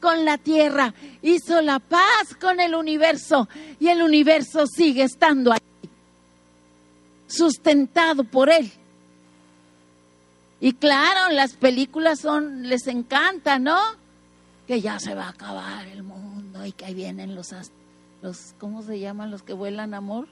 con 0.03 0.25
la 0.25 0.37
tierra, 0.37 0.93
hizo 1.21 1.61
la 1.61 1.79
paz 1.79 2.35
con 2.37 2.59
el 2.59 2.75
universo 2.75 3.47
y 3.79 3.87
el 3.87 4.01
universo 4.03 4.67
sigue 4.67 5.03
estando 5.03 5.53
ahí, 5.53 5.61
sustentado 7.25 8.25
por 8.25 8.49
él. 8.49 8.69
Y 10.59 10.73
claro, 10.73 11.33
las 11.33 11.55
películas 11.55 12.19
son, 12.19 12.67
les 12.67 12.87
encanta, 12.87 13.59
¿no? 13.59 13.79
Que 14.67 14.81
ya 14.81 14.99
se 14.99 15.15
va 15.15 15.27
a 15.27 15.29
acabar 15.29 15.87
el 15.87 16.03
mundo 16.03 16.65
y 16.65 16.73
que 16.73 16.83
ahí 16.83 16.93
vienen 16.93 17.33
los, 17.33 17.55
los 18.21 18.55
¿cómo 18.59 18.81
se 18.81 18.99
llaman 18.99 19.31
los 19.31 19.41
que 19.41 19.53
vuelan 19.53 19.93
amor? 19.93 20.27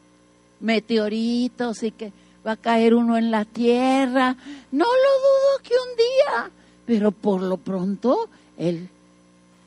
Meteoritos 0.59 1.81
y 1.83 1.91
que 1.91 2.11
va 2.45 2.51
a 2.51 2.57
caer 2.57 2.93
uno 2.93 3.17
en 3.17 3.31
la 3.31 3.45
tierra. 3.45 4.35
No 4.73 4.83
lo 4.85 4.91
dudo 4.91 5.63
que 5.63 5.73
un 5.75 5.95
día, 5.95 6.51
pero 6.85 7.11
por 7.11 7.41
lo 7.41 7.55
pronto 7.55 8.27
él 8.57 8.89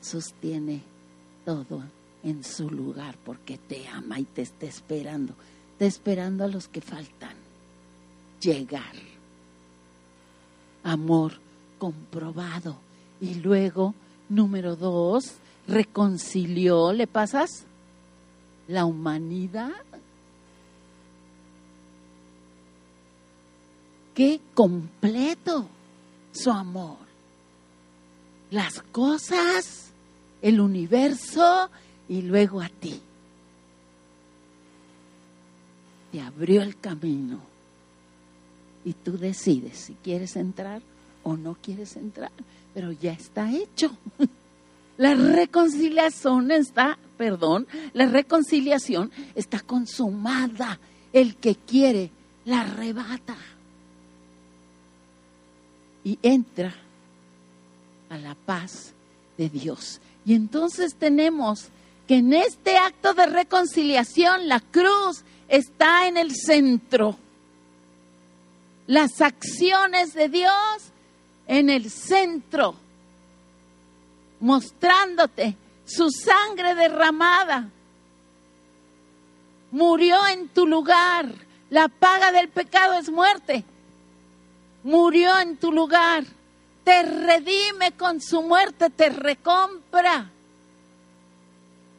sostiene 0.05 0.81
todo 1.43 1.83
en 2.23 2.43
su 2.43 2.69
lugar 2.69 3.15
porque 3.23 3.57
te 3.57 3.87
ama 3.87 4.19
y 4.19 4.23
te 4.23 4.43
está 4.43 4.65
esperando. 4.65 5.33
Está 5.73 5.85
esperando 5.85 6.43
a 6.43 6.47
los 6.47 6.67
que 6.67 6.81
faltan 6.81 7.35
llegar. 8.41 8.95
Amor 10.83 11.33
comprobado. 11.77 12.77
Y 13.19 13.35
luego, 13.35 13.93
número 14.29 14.75
dos, 14.75 15.33
reconcilió, 15.67 16.93
¿le 16.93 17.07
pasas? 17.07 17.65
La 18.67 18.85
humanidad. 18.85 19.71
Qué 24.13 24.39
completo 24.53 25.67
su 26.31 26.51
amor. 26.51 26.97
Las 28.51 28.81
cosas 28.91 29.84
el 30.45 30.61
universo 30.61 31.71
y 32.07 32.21
luego 32.21 32.61
a 32.61 32.69
ti. 32.69 33.01
Te 36.11 36.21
abrió 36.21 36.61
el 36.61 36.77
camino 36.77 37.39
y 38.83 38.93
tú 38.93 39.17
decides 39.17 39.75
si 39.75 39.93
quieres 40.03 40.35
entrar 40.35 40.83
o 41.23 41.35
no 41.35 41.55
quieres 41.55 41.95
entrar, 41.95 42.31
pero 42.75 42.91
ya 42.91 43.13
está 43.13 43.51
hecho. 43.51 43.97
La 44.97 45.15
reconciliación 45.15 46.51
está, 46.51 46.97
perdón, 47.17 47.67
la 47.91 48.05
reconciliación 48.05 49.11
está 49.33 49.59
consumada. 49.59 50.79
El 51.11 51.35
que 51.35 51.55
quiere 51.55 52.11
la 52.45 52.61
arrebata 52.61 53.35
y 56.05 56.17
entra 56.21 56.73
a 58.09 58.17
la 58.17 58.35
paz 58.35 58.93
de 59.37 59.49
Dios. 59.49 59.99
Y 60.25 60.33
entonces 60.33 60.95
tenemos 60.95 61.67
que 62.07 62.17
en 62.17 62.33
este 62.33 62.77
acto 62.77 63.13
de 63.13 63.25
reconciliación 63.27 64.47
la 64.47 64.59
cruz 64.59 65.23
está 65.47 66.07
en 66.07 66.17
el 66.17 66.35
centro. 66.35 67.17
Las 68.87 69.21
acciones 69.21 70.13
de 70.13 70.29
Dios 70.29 70.91
en 71.47 71.69
el 71.69 71.89
centro, 71.89 72.75
mostrándote 74.39 75.55
su 75.85 76.09
sangre 76.09 76.75
derramada. 76.75 77.69
Murió 79.71 80.25
en 80.27 80.47
tu 80.49 80.65
lugar. 80.67 81.33
La 81.69 81.87
paga 81.87 82.31
del 82.31 82.49
pecado 82.49 82.93
es 82.93 83.09
muerte. 83.09 83.63
Murió 84.83 85.39
en 85.39 85.57
tu 85.57 85.71
lugar. 85.71 86.23
Te 86.85 87.01
redime 87.03 87.93
con 87.93 88.21
su 88.21 88.43
muerte, 88.43 88.91
te 88.91 89.09
recompra. 89.09 90.29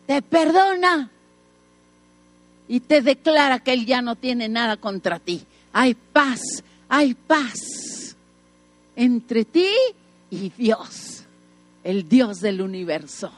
Te 0.07 0.23
perdona. 0.23 1.11
Y 2.69 2.81
te 2.81 3.03
declara 3.03 3.59
que 3.59 3.73
Él 3.73 3.85
ya 3.85 4.01
no 4.01 4.15
tiene 4.15 4.49
nada 4.49 4.77
contra 4.77 5.19
ti. 5.19 5.45
Hay 5.73 5.95
paz, 5.95 6.41
hay 6.89 7.15
paz 7.15 8.17
entre 8.95 9.45
ti 9.45 9.69
y 10.31 10.51
Dios, 10.51 11.25
el 11.85 12.09
Dios 12.09 12.41
del 12.41 12.63
universo. 12.63 13.33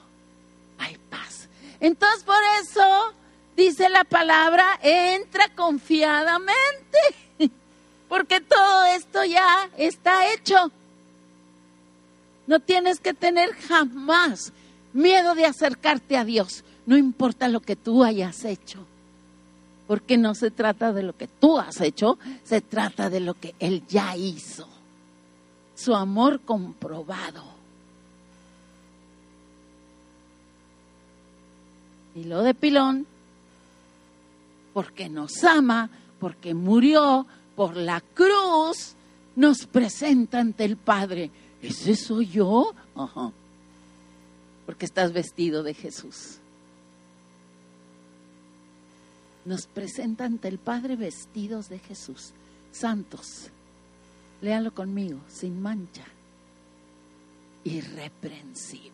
Hay 0.78 0.96
paz. 1.10 1.48
Entonces 1.80 2.24
por 2.24 2.38
eso 2.62 3.14
dice 3.56 3.88
la 3.88 4.04
palabra, 4.04 4.78
entra 4.82 5.48
confiadamente, 5.54 6.98
porque 8.08 8.40
todo 8.40 8.84
esto 8.84 9.24
ya 9.24 9.68
está 9.76 10.32
hecho. 10.32 10.70
No 12.48 12.60
tienes 12.60 12.98
que 12.98 13.12
tener 13.12 13.52
jamás 13.52 14.52
miedo 14.94 15.34
de 15.34 15.44
acercarte 15.44 16.16
a 16.16 16.24
Dios, 16.24 16.64
no 16.86 16.96
importa 16.96 17.46
lo 17.46 17.60
que 17.60 17.76
tú 17.76 18.02
hayas 18.02 18.42
hecho, 18.46 18.86
porque 19.86 20.16
no 20.16 20.34
se 20.34 20.50
trata 20.50 20.94
de 20.94 21.02
lo 21.02 21.14
que 21.14 21.28
tú 21.28 21.58
has 21.58 21.80
hecho, 21.82 22.18
se 22.44 22.62
trata 22.62 23.10
de 23.10 23.20
lo 23.20 23.34
que 23.34 23.54
Él 23.58 23.84
ya 23.86 24.16
hizo, 24.16 24.66
su 25.76 25.94
amor 25.94 26.40
comprobado. 26.40 27.44
Y 32.14 32.24
lo 32.24 32.42
de 32.42 32.54
Pilón, 32.54 33.06
porque 34.72 35.10
nos 35.10 35.44
ama, 35.44 35.90
porque 36.18 36.54
murió 36.54 37.26
por 37.54 37.76
la 37.76 38.00
cruz, 38.00 38.94
nos 39.36 39.66
presenta 39.66 40.40
ante 40.40 40.64
el 40.64 40.78
Padre. 40.78 41.30
¿Ese 41.62 41.96
soy 41.96 42.26
yo? 42.28 42.74
Ajá. 42.94 43.32
Porque 44.66 44.86
estás 44.86 45.12
vestido 45.12 45.62
de 45.62 45.74
Jesús. 45.74 46.38
Nos 49.44 49.66
presenta 49.66 50.24
ante 50.24 50.48
el 50.48 50.58
Padre 50.58 50.96
vestidos 50.96 51.68
de 51.68 51.78
Jesús, 51.78 52.32
santos. 52.70 53.48
Léalo 54.42 54.74
conmigo, 54.74 55.18
sin 55.28 55.60
mancha. 55.60 56.04
Irreprensibles. 57.64 58.92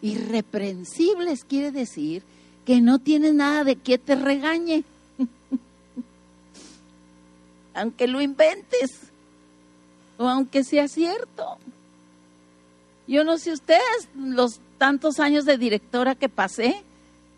Irreprensibles 0.00 1.44
quiere 1.44 1.72
decir 1.72 2.22
que 2.64 2.80
no 2.80 2.98
tienes 2.98 3.34
nada 3.34 3.64
de 3.64 3.76
que 3.76 3.98
te 3.98 4.14
regañe. 4.14 4.84
aunque 7.78 8.08
lo 8.08 8.20
inventes 8.20 8.90
o 10.16 10.28
aunque 10.28 10.64
sea 10.64 10.88
cierto. 10.88 11.58
Yo 13.08 13.24
no 13.24 13.38
sé 13.38 13.52
ustedes, 13.52 14.08
los 14.14 14.60
tantos 14.76 15.18
años 15.18 15.46
de 15.46 15.56
directora 15.56 16.14
que 16.14 16.28
pasé, 16.28 16.84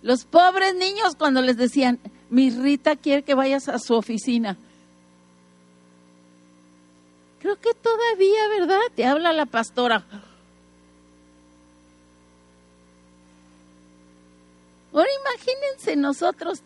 los 0.02 0.24
pobres 0.24 0.74
niños 0.74 1.14
cuando 1.16 1.40
les 1.40 1.56
decían, 1.56 2.00
mi 2.28 2.50
Rita 2.50 2.96
quiere 2.96 3.22
que 3.22 3.34
vayas 3.34 3.68
a 3.68 3.78
su 3.78 3.94
oficina. 3.94 4.56
Creo 7.40 7.56
que 7.56 7.72
todavía, 7.72 8.48
¿verdad? 8.48 8.80
Te 8.94 9.06
habla 9.06 9.32
la 9.32 9.46
pastora. 9.46 10.04
Ahora 14.92 15.08
imagínense 15.20 15.96
nosotros, 15.96 16.62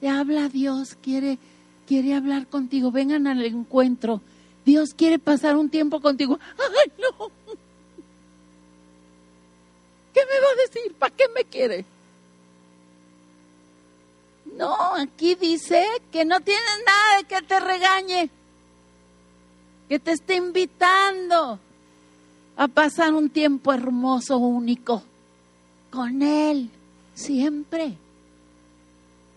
te 0.00 0.08
habla 0.08 0.48
Dios, 0.48 0.96
quiere, 1.02 1.38
quiere 1.86 2.14
hablar 2.14 2.46
contigo, 2.46 2.92
vengan 2.92 3.26
al 3.26 3.44
encuentro. 3.44 4.20
Dios 4.64 4.94
quiere 4.94 5.18
pasar 5.18 5.56
un 5.56 5.68
tiempo 5.68 6.00
contigo. 6.00 6.38
¡Ay, 6.58 6.92
no! 6.98 7.30
¿Qué 10.14 10.20
me 10.20 10.40
va 10.40 10.46
a 10.52 10.62
¿Para 10.98 11.14
qué 11.14 11.24
me 11.34 11.44
quiere? 11.44 11.84
No, 14.56 14.94
aquí 14.94 15.34
dice 15.34 15.84
que 16.12 16.24
no 16.24 16.40
tienes 16.40 16.64
nada 16.86 17.18
de 17.18 17.24
que 17.24 17.42
te 17.42 17.60
regañe, 17.60 18.30
que 19.88 19.98
te 19.98 20.12
esté 20.12 20.36
invitando 20.36 21.58
a 22.56 22.68
pasar 22.68 23.14
un 23.14 23.30
tiempo 23.30 23.72
hermoso, 23.72 24.38
único, 24.38 25.02
con 25.90 26.22
Él, 26.22 26.70
siempre. 27.14 27.96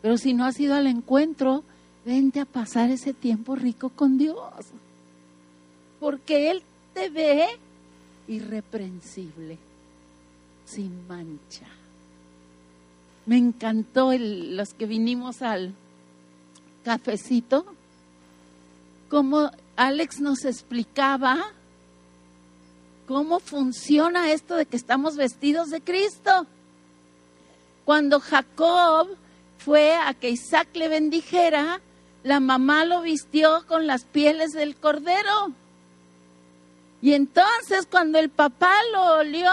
Pero 0.02 0.17
si 0.17 0.34
no 0.34 0.45
has 0.45 0.60
ido 0.60 0.76
al 0.76 0.88
encuentro, 0.88 1.63
vente 2.06 2.39
a 2.39 2.45
pasar 2.45 2.91
ese 2.91 3.13
tiempo 3.13 3.56
rico 3.56 3.89
con 3.89 4.17
Dios, 4.17 4.38
porque 6.00 6.52
Él 6.52 6.62
te 6.93 7.10
ve 7.10 7.47
irreprensible 8.28 9.58
sin 10.67 11.08
mancha. 11.08 11.65
Me 13.25 13.38
encantó 13.38 14.12
el, 14.12 14.56
los 14.56 14.73
que 14.73 14.86
vinimos 14.86 15.41
al 15.41 15.73
cafecito, 16.84 17.65
como 19.10 19.51
Alex 19.75 20.19
nos 20.19 20.45
explicaba 20.45 21.38
cómo 23.08 23.39
funciona 23.39 24.32
esto 24.32 24.56
de 24.56 24.65
que 24.65 24.77
estamos 24.77 25.15
vestidos 25.15 25.69
de 25.69 25.82
Cristo. 25.82 26.45
Cuando 27.86 28.19
Jacob 28.19 29.08
fue 29.58 29.95
a 29.95 30.13
que 30.13 30.30
Isaac 30.30 30.67
le 30.73 30.89
bendijera, 30.89 31.80
la 32.23 32.39
mamá 32.39 32.84
lo 32.84 33.01
vistió 33.01 33.65
con 33.67 33.88
las 33.88 34.03
pieles 34.03 34.51
del 34.51 34.75
cordero. 34.75 35.53
Y 37.01 37.13
entonces 37.13 37.88
cuando 37.89 38.19
el 38.19 38.30
papá 38.30 38.73
lo 38.91 39.19
olió, 39.19 39.51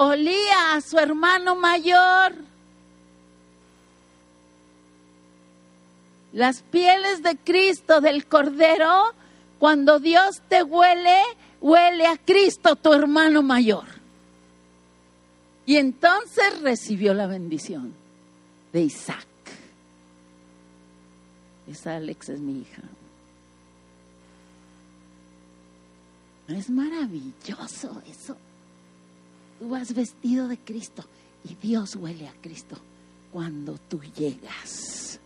olía 0.00 0.74
a 0.74 0.80
su 0.80 0.98
hermano 0.98 1.54
mayor. 1.56 2.32
Las 6.32 6.62
pieles 6.62 7.22
de 7.22 7.36
Cristo, 7.36 8.00
del 8.00 8.26
Cordero, 8.26 9.12
cuando 9.58 10.00
Dios 10.00 10.40
te 10.48 10.62
huele, 10.62 11.18
huele 11.60 12.06
a 12.06 12.16
Cristo, 12.16 12.76
tu 12.76 12.94
hermano 12.94 13.42
mayor. 13.42 13.84
Y 15.66 15.76
entonces 15.76 16.62
recibió 16.62 17.12
la 17.12 17.26
bendición 17.26 17.92
de 18.72 18.80
Isaac. 18.80 19.26
Esa 21.70 21.96
Alex 21.96 22.30
es 22.30 22.40
mi 22.40 22.62
hija. 22.62 22.82
Es 26.48 26.70
maravilloso 26.70 28.02
eso. 28.10 28.36
Tú 29.60 29.68
vas 29.68 29.92
vestido 29.92 30.48
de 30.48 30.56
Cristo 30.56 31.04
y 31.44 31.54
Dios 31.54 31.94
huele 31.94 32.26
a 32.26 32.32
Cristo 32.40 32.78
cuando 33.30 33.76
tú 33.76 34.00
llegas. 34.16 35.20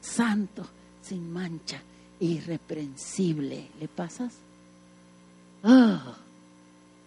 Santo, 0.00 0.66
sin 1.02 1.30
mancha, 1.30 1.78
irreprensible. 2.18 3.68
¿Le 3.78 3.88
pasas? 3.88 4.32
Oh, 5.62 6.00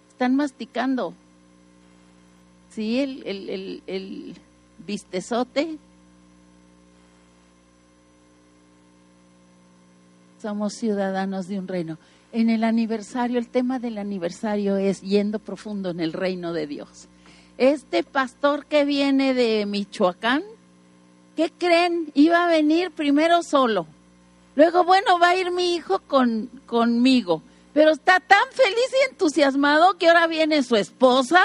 están 0.09 0.35
masticando. 0.35 1.15
Sí, 2.69 2.99
el, 2.99 3.23
el, 3.25 3.49
el, 3.49 3.83
el 3.87 4.35
vistezote. 4.85 5.79
Somos 10.39 10.73
ciudadanos 10.75 11.47
de 11.47 11.57
un 11.57 11.67
reino 11.67 11.97
en 12.31 12.49
el 12.49 12.63
aniversario, 12.63 13.39
el 13.39 13.47
tema 13.47 13.79
del 13.79 13.97
aniversario 13.97 14.77
es 14.77 15.01
yendo 15.01 15.39
profundo 15.39 15.89
en 15.89 15.99
el 15.99 16.13
reino 16.13 16.53
de 16.53 16.67
Dios. 16.67 17.07
Este 17.57 18.03
pastor 18.03 18.65
que 18.65 18.85
viene 18.85 19.33
de 19.33 19.65
Michoacán, 19.65 20.43
¿qué 21.35 21.51
creen? 21.57 22.11
Iba 22.13 22.45
a 22.45 22.47
venir 22.47 22.91
primero 22.91 23.43
solo. 23.43 23.85
Luego, 24.55 24.83
bueno, 24.83 25.19
va 25.19 25.29
a 25.29 25.35
ir 25.35 25.51
mi 25.51 25.75
hijo 25.75 25.99
con, 25.99 26.49
conmigo. 26.65 27.41
Pero 27.73 27.91
está 27.91 28.19
tan 28.19 28.43
feliz 28.51 28.91
y 28.91 29.11
entusiasmado 29.11 29.97
que 29.97 30.09
ahora 30.09 30.27
viene 30.27 30.63
su 30.63 30.75
esposa, 30.75 31.41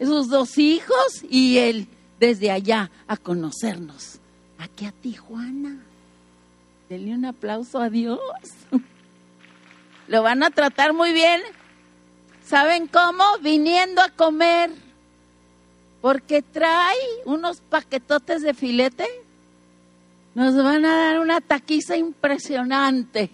sus 0.00 0.28
dos 0.28 0.56
hijos 0.56 1.22
y 1.28 1.58
él 1.58 1.88
desde 2.18 2.50
allá 2.50 2.90
a 3.06 3.16
conocernos. 3.16 4.18
Aquí 4.58 4.86
a 4.86 4.92
Tijuana. 4.92 5.78
Denle 6.88 7.14
un 7.14 7.26
aplauso 7.26 7.78
a 7.78 7.90
Dios. 7.90 8.20
Lo 10.08 10.22
van 10.22 10.42
a 10.42 10.50
tratar 10.50 10.92
muy 10.92 11.12
bien. 11.12 11.42
¿Saben 12.44 12.86
cómo? 12.86 13.24
Viniendo 13.40 14.00
a 14.02 14.10
comer. 14.10 14.70
porque 16.00 16.40
trae 16.40 16.96
unos 17.24 17.60
paquetotes 17.60 18.42
de 18.42 18.54
filete. 18.54 19.08
Nos 20.36 20.54
van 20.54 20.84
a 20.84 20.96
dar 20.96 21.18
una 21.18 21.40
taquiza 21.40 21.96
impresionante. 21.96 23.30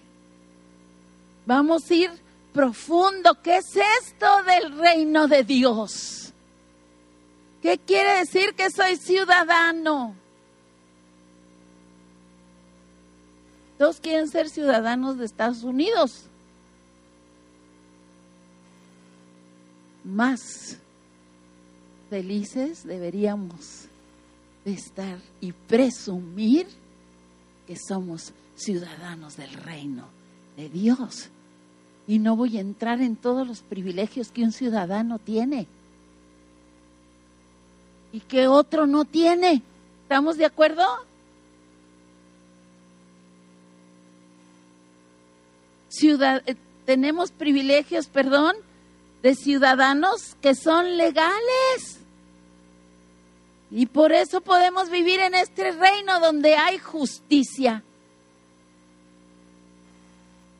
Vamos 1.45 1.91
a 1.91 1.93
ir 1.93 2.11
profundo. 2.51 3.37
¿Qué 3.43 3.57
es 3.57 3.75
esto 4.01 4.25
del 4.43 4.75
reino 4.79 5.27
de 5.27 5.43
Dios? 5.43 6.33
¿Qué 7.61 7.77
quiere 7.77 8.19
decir 8.19 8.55
que 8.55 8.71
soy 8.71 8.95
ciudadano? 8.95 10.15
Todos 13.77 13.99
quieren 13.99 14.29
ser 14.29 14.49
ciudadanos 14.49 15.17
de 15.19 15.25
Estados 15.25 15.61
Unidos. 15.63 16.25
Más 20.03 20.77
felices 22.09 22.85
deberíamos 22.85 23.85
de 24.65 24.73
estar 24.73 25.17
y 25.41 25.51
presumir 25.51 26.67
que 27.67 27.75
somos 27.77 28.33
ciudadanos 28.55 29.37
del 29.37 29.53
reino 29.53 30.05
de 30.57 30.69
Dios. 30.69 31.29
Y 32.07 32.19
no 32.19 32.35
voy 32.35 32.57
a 32.57 32.61
entrar 32.61 33.01
en 33.01 33.15
todos 33.15 33.47
los 33.47 33.61
privilegios 33.61 34.31
que 34.31 34.43
un 34.43 34.51
ciudadano 34.51 35.19
tiene 35.19 35.67
y 38.11 38.19
que 38.19 38.47
otro 38.47 38.85
no 38.85 39.05
tiene. 39.05 39.61
¿Estamos 40.03 40.37
de 40.37 40.45
acuerdo? 40.45 40.83
Ciudad, 45.89 46.43
eh, 46.45 46.55
tenemos 46.85 47.31
privilegios, 47.31 48.07
perdón, 48.07 48.55
de 49.23 49.35
ciudadanos 49.35 50.35
que 50.41 50.53
son 50.53 50.97
legales. 50.97 51.99
Y 53.71 53.87
por 53.87 54.11
eso 54.11 54.41
podemos 54.41 54.91
vivir 54.91 55.19
en 55.21 55.33
este 55.33 55.71
reino 55.71 56.19
donde 56.19 56.55
hay 56.55 56.77
justicia. 56.77 57.83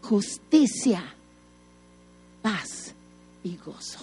Justicia, 0.01 1.03
paz 2.41 2.95
y 3.43 3.57
gozo. 3.57 3.99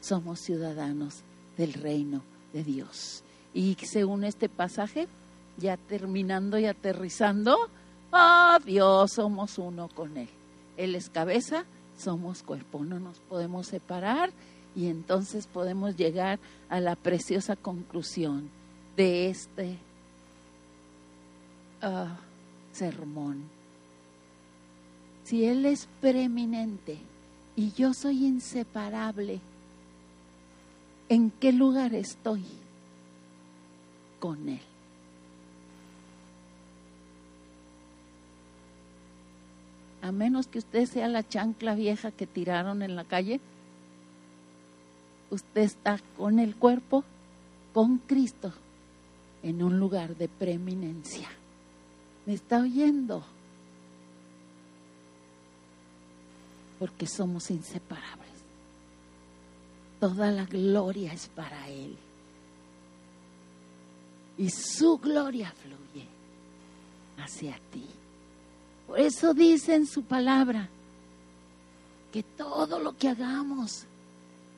Somos 0.00 0.40
ciudadanos 0.40 1.16
del 1.56 1.72
reino 1.72 2.22
de 2.52 2.62
Dios. 2.62 3.22
Y 3.54 3.76
según 3.82 4.22
este 4.22 4.48
pasaje, 4.48 5.08
ya 5.56 5.76
terminando 5.76 6.58
y 6.58 6.66
aterrizando, 6.66 7.56
oh 8.12 8.56
Dios, 8.64 9.12
somos 9.12 9.58
uno 9.58 9.88
con 9.88 10.16
Él. 10.16 10.28
Él 10.76 10.94
es 10.94 11.10
cabeza, 11.10 11.64
somos 11.98 12.42
cuerpo, 12.42 12.84
no 12.84 12.98
nos 12.98 13.18
podemos 13.18 13.66
separar 13.66 14.30
y 14.74 14.86
entonces 14.86 15.46
podemos 15.46 15.96
llegar 15.96 16.38
a 16.68 16.80
la 16.80 16.94
preciosa 16.94 17.56
conclusión 17.56 18.48
de 18.96 19.28
este 19.28 19.76
ah, 21.82 22.16
sermón. 22.72 23.42
Si 25.24 25.44
Él 25.44 25.66
es 25.66 25.88
preeminente 26.00 26.98
y 27.56 27.72
yo 27.72 27.92
soy 27.92 28.24
inseparable, 28.24 29.40
¿en 31.08 31.30
qué 31.30 31.52
lugar 31.52 31.94
estoy 31.94 32.44
con 34.20 34.48
Él? 34.48 34.67
A 40.02 40.12
menos 40.12 40.46
que 40.46 40.58
usted 40.58 40.86
sea 40.86 41.08
la 41.08 41.26
chancla 41.26 41.74
vieja 41.74 42.12
que 42.12 42.26
tiraron 42.26 42.82
en 42.82 42.94
la 42.94 43.04
calle, 43.04 43.40
usted 45.30 45.62
está 45.62 45.98
con 46.16 46.38
el 46.38 46.56
cuerpo, 46.56 47.04
con 47.74 47.98
Cristo, 47.98 48.52
en 49.42 49.62
un 49.62 49.78
lugar 49.78 50.16
de 50.16 50.28
preeminencia. 50.28 51.28
¿Me 52.26 52.34
está 52.34 52.60
oyendo? 52.60 53.24
Porque 56.78 57.06
somos 57.06 57.50
inseparables. 57.50 58.28
Toda 59.98 60.30
la 60.30 60.44
gloria 60.44 61.12
es 61.12 61.26
para 61.28 61.68
Él. 61.68 61.96
Y 64.36 64.50
su 64.50 64.98
gloria 64.98 65.52
fluye 65.52 66.06
hacia 67.18 67.58
ti. 67.72 67.86
Por 68.88 68.98
eso 68.98 69.34
dice 69.34 69.74
en 69.74 69.86
su 69.86 70.02
palabra 70.02 70.68
que 72.10 72.22
todo 72.22 72.80
lo 72.80 72.96
que 72.96 73.08
hagamos 73.08 73.84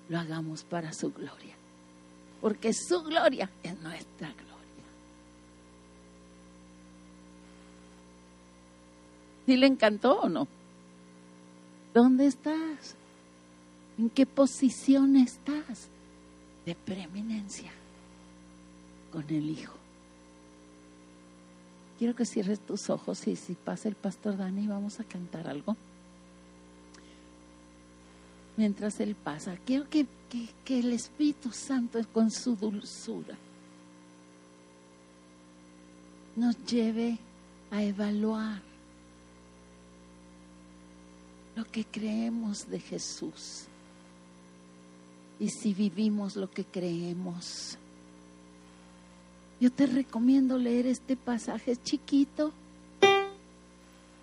lo 0.09 0.19
hagamos 0.19 0.63
para 0.63 0.93
su 0.93 1.13
gloria. 1.13 1.55
Porque 2.41 2.73
su 2.73 3.03
gloria 3.03 3.51
es 3.63 3.79
nuestra 3.81 4.29
gloria. 4.29 4.47
¿Sí 9.47 9.57
le 9.57 9.67
encantó 9.67 10.21
o 10.21 10.29
no? 10.29 10.47
¿Dónde 11.93 12.27
estás? 12.27 12.95
¿En 13.99 14.11
qué 14.11 14.27
posición 14.27 15.17
estás 15.17 15.89
de 16.65 16.77
preeminencia 16.77 17.73
con 19.13 19.25
el 19.29 19.51
Hijo? 19.51 19.80
Quiero 22.01 22.17
que 22.17 22.25
cierres 22.25 22.61
tus 22.61 22.89
ojos 22.89 23.27
y 23.27 23.37
si 23.37 23.55
pasa 23.55 23.87
el 23.87 23.95
pastor 23.95 24.39
Dani 24.39 24.67
vamos 24.67 25.01
a 25.01 25.05
cantar 25.05 25.47
algo 25.47 25.77
mientras 28.57 29.01
Él 29.01 29.15
pasa. 29.15 29.59
Quiero 29.67 29.87
que, 29.91 30.07
que, 30.65 30.81
el 30.81 30.95
Espíritu 30.95 31.53
Santo 31.53 32.01
con 32.11 32.31
su 32.31 32.57
dulzura 32.57 33.37
nos 36.37 36.57
lleve 36.65 37.19
a 37.71 37.83
evaluar 37.83 38.63
lo 41.55 41.67
que 41.67 41.85
creemos 41.85 42.67
de 42.71 42.81
Jesús 42.81 43.65
y 45.39 45.51
si 45.51 45.75
vivimos 45.75 46.35
lo 46.35 46.51
que 46.51 46.65
creemos. 46.65 47.77
Yo 49.61 49.71
te 49.71 49.87
recomiendo 49.87 50.57
leer 50.57 50.87
este 50.87 51.17
pasaje 51.17 51.77
chiquito 51.77 52.53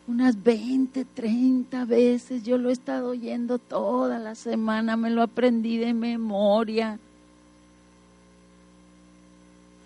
unas 0.07 0.41
20, 0.41 1.05
30 1.05 1.85
veces. 1.85 2.43
Yo 2.43 2.57
lo 2.57 2.69
he 2.69 2.73
estado 2.73 3.09
oyendo 3.09 3.59
toda 3.59 4.17
la 4.17 4.35
semana, 4.35 4.97
me 4.97 5.09
lo 5.09 5.21
aprendí 5.21 5.77
de 5.77 5.93
memoria. 5.93 6.97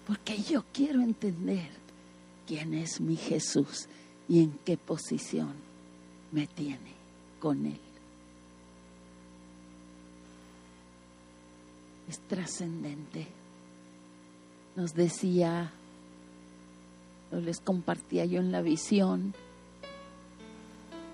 Porque 0.08 0.42
yo 0.42 0.64
quiero 0.72 1.02
entender 1.02 1.70
quién 2.48 2.74
es 2.74 3.02
mi 3.02 3.16
Jesús 3.16 3.88
y 4.30 4.44
en 4.44 4.58
qué 4.64 4.78
posición 4.78 5.54
me 6.32 6.48
tiene 6.48 6.92
con 7.40 7.66
Él. 7.66 7.80
Es 12.08 12.20
trascendente. 12.20 13.41
Nos 14.76 14.94
decía, 14.94 15.72
les 17.32 17.60
compartía 17.60 18.26
yo 18.26 18.40
en 18.40 18.52
la 18.52 18.62
visión, 18.62 19.34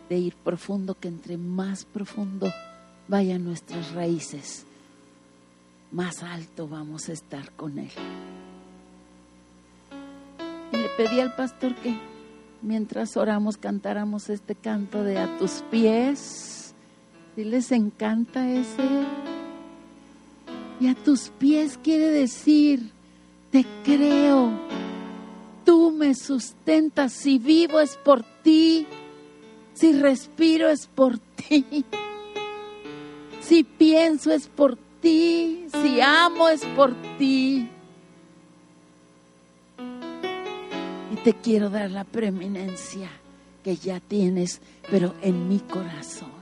de 0.10 0.18
ir 0.18 0.36
profundo, 0.36 0.96
que 0.96 1.08
entre 1.08 1.38
más 1.38 1.86
profundo 1.86 2.52
vayan 3.08 3.44
nuestras 3.44 3.92
raíces, 3.92 4.66
más 5.92 6.24
alto 6.24 6.68
vamos 6.68 7.10
a 7.10 7.14
estar 7.14 7.52
con 7.52 7.80
Él. 7.80 7.92
Y 10.72 10.78
le 10.78 10.90
pedí 10.98 11.20
al 11.20 11.36
pastor 11.36 11.76
que 11.76 11.98
mientras 12.62 13.16
oramos 13.18 13.58
cantáramos 13.58 14.30
este 14.30 14.56
canto 14.56 15.04
de 15.04 15.18
a 15.18 15.38
tus 15.38 15.64
pies. 15.72 16.74
Si 17.36 17.44
les 17.44 17.72
encanta 17.72 18.50
ese. 18.50 19.06
Y 20.80 20.88
a 20.88 20.96
tus 20.96 21.30
pies 21.30 21.80
quiere 21.82 22.08
decir, 22.08 22.92
te 23.52 23.66
creo, 23.84 24.52
tú 25.66 25.92
me 25.92 26.14
sustentas, 26.16 27.14
si 27.14 27.38
vivo 27.40 27.80
es 27.80 27.98
por 27.98 28.24
ti 28.44 28.88
si 29.78 29.94
respiro 29.94 30.70
es 30.70 30.88
por 30.88 31.20
ti. 31.20 31.86
Si 33.42 33.64
pienso 33.64 34.32
es 34.32 34.48
por 34.48 34.76
ti. 35.02 35.68
Si 35.84 36.02
amo 36.02 36.50
es 36.50 36.66
por 36.76 36.96
ti. 37.20 37.70
Y 41.14 41.16
te 41.24 41.34
quiero 41.34 41.70
dar 41.70 41.92
la 41.92 42.06
preeminencia 42.06 43.08
que 43.64 43.76
ya 43.76 44.00
tienes, 44.00 44.62
pero 44.90 45.14
en 45.22 45.48
mi 45.48 45.60
corazón. 45.60 46.37